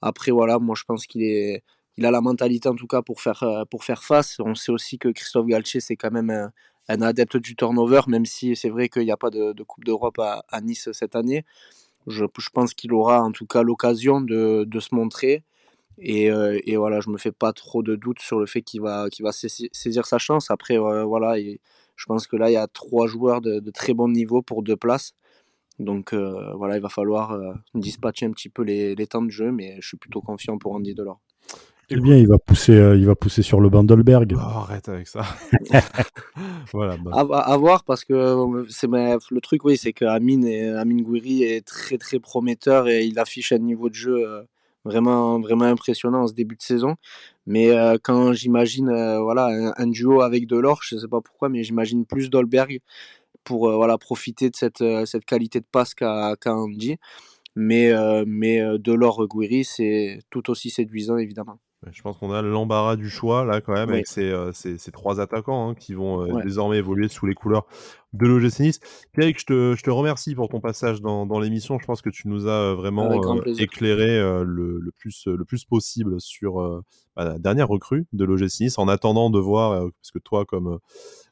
[0.00, 1.62] Après, voilà, moi je pense qu'il est,
[1.96, 4.36] il a la mentalité en tout cas pour faire, pour faire face.
[4.40, 6.52] On sait aussi que Christophe Galtier, c'est quand même un,
[6.88, 9.84] un, adepte du turnover, même si c'est vrai qu'il n'y a pas de, de Coupe
[9.84, 11.44] d'Europe à, à, Nice cette année.
[12.06, 15.44] Je, pense qu'il aura en tout cas l'occasion de, se montrer.
[15.98, 18.82] Et, euh, et, voilà, je me fais pas trop de doutes sur le fait qu'il
[18.82, 20.50] va, saisir sa chance.
[20.50, 21.60] Après, euh, voilà, et
[21.96, 24.62] je pense que là, il y a trois joueurs de, de très bon niveau pour
[24.62, 25.14] deux places.
[25.78, 27.36] Donc euh, voilà, il va falloir
[27.74, 30.72] dispatcher un petit peu les, les, temps de jeu, mais je suis plutôt confiant pour
[30.72, 31.20] Andy Delors.
[31.90, 34.34] Eh bien, il va pousser, euh, il va pousser sur le Bandelberg.
[34.36, 35.22] Oh, arrête avec ça.
[36.72, 36.96] voilà.
[36.96, 37.10] Bah.
[37.14, 41.42] À, voir parce que euh, c'est le truc, oui, c'est que Amine et Amine Gouiri
[41.42, 44.42] est très très prometteur et il affiche un niveau de jeu euh,
[44.84, 46.96] vraiment vraiment impressionnant en ce début de saison.
[47.46, 47.70] Mais
[48.02, 48.86] quand j'imagine
[49.20, 52.80] voilà un, duo avec Delors, je sais pas pourquoi, mais j'imagine plus Dolberg
[53.44, 56.96] pour voilà profiter de cette cette qualité de passe qu'a Andy.
[57.56, 57.92] Mais
[58.26, 61.58] mais Delors Gouiri, c'est tout aussi séduisant évidemment.
[61.92, 64.92] Je pense qu'on a l'embarras du choix là quand même avec ces, euh, ces, ces,
[64.92, 67.66] trois attaquants hein, qui vont euh, désormais évoluer sous les couleurs
[68.12, 68.80] de l'OGC Nice.
[69.12, 71.78] Pierre, je te, je te remercie pour ton passage dans, dans l'émission.
[71.78, 76.20] Je pense que tu nous as euh, vraiment éclairé le, le, plus, le plus possible
[76.20, 76.82] sur
[77.16, 80.78] bah, la dernière recrue de l'OGC Nice en attendant de voir, parce que toi comme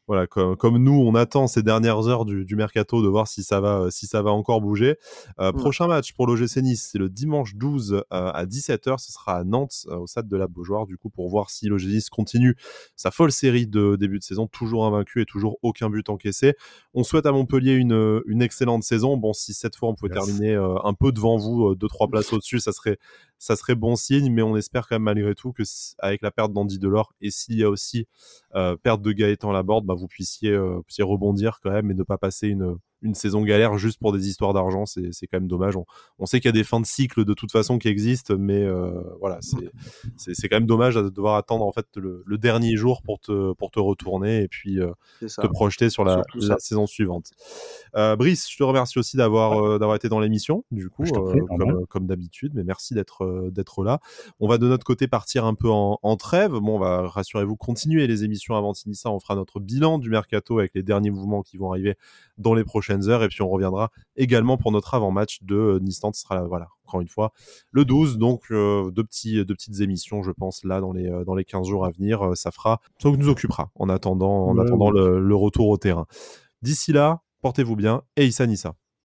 [0.08, 3.86] voilà, comme, nous, on attend ces dernières heures du, mercato de voir si ça va,
[3.90, 4.96] si ça va encore bouger.
[5.38, 8.98] Euh, prochain match pour l'OGC Nice, c'est le dimanche 12 euh, à 17h.
[8.98, 11.68] Ce sera à Nantes, euh, au stade de la Beaujoire, du coup, pour voir si
[11.68, 12.56] l'OGC Nice continue
[12.96, 16.54] sa folle série de début de saison, toujours invaincu et toujours aucun but encaissé.
[16.94, 19.16] On souhaite à Montpellier une, une excellente saison.
[19.16, 22.58] Bon, si cette fois on pouvait terminer un peu devant vous, deux trois places au-dessus,
[22.58, 22.98] ça serait
[23.42, 25.64] ça serait bon signe, mais on espère quand même malgré tout que
[25.98, 28.06] avec la perte d'Andy Delors et s'il y a aussi
[28.54, 32.04] euh, perte de Gaëtan Laborde, bah, vous puissiez, euh, puissiez rebondir quand même et ne
[32.04, 35.74] pas passer une, une saison galère juste pour des histoires d'argent, c'est quand même dommage.
[36.18, 38.62] On, sait qu'il y a des fins de cycle de toute façon qui existent, mais
[38.62, 39.38] euh, voilà,
[40.16, 43.70] c'est quand même dommage de devoir attendre en fait le, dernier jour pour te, pour
[43.70, 44.90] te retourner et puis euh,
[45.20, 46.22] te projeter sur la,
[46.58, 47.30] saison suivante.
[47.96, 52.06] Euh, Brice, je te remercie aussi d'avoir d'avoir été dans l'émission, du coup, comme, comme
[52.06, 54.00] d'habitude, mais merci d'être d'être là.
[54.40, 56.52] On va de notre côté partir un peu en, trêve.
[56.52, 59.10] Bon, on va, rassurez-vous, continuer les émissions avant Tinissa.
[59.10, 61.96] On fera notre bilan du mercato avec les derniers mouvements qui vont arriver
[62.38, 66.20] dans les prochaines Et puis on reviendra également pour notre avant-match de euh, Nice Ce
[66.20, 67.32] sera, voilà, encore une fois,
[67.70, 68.18] le 12.
[68.18, 71.44] Donc euh, deux, petits, deux petites émissions, je pense, là, dans les, euh, dans les
[71.44, 72.36] 15 jours à venir.
[72.36, 76.06] ça fera, ça nous occupera en attendant, en attendant le, le retour au terrain.
[76.62, 78.74] D'ici là, portez-vous bien et Issa Nissa.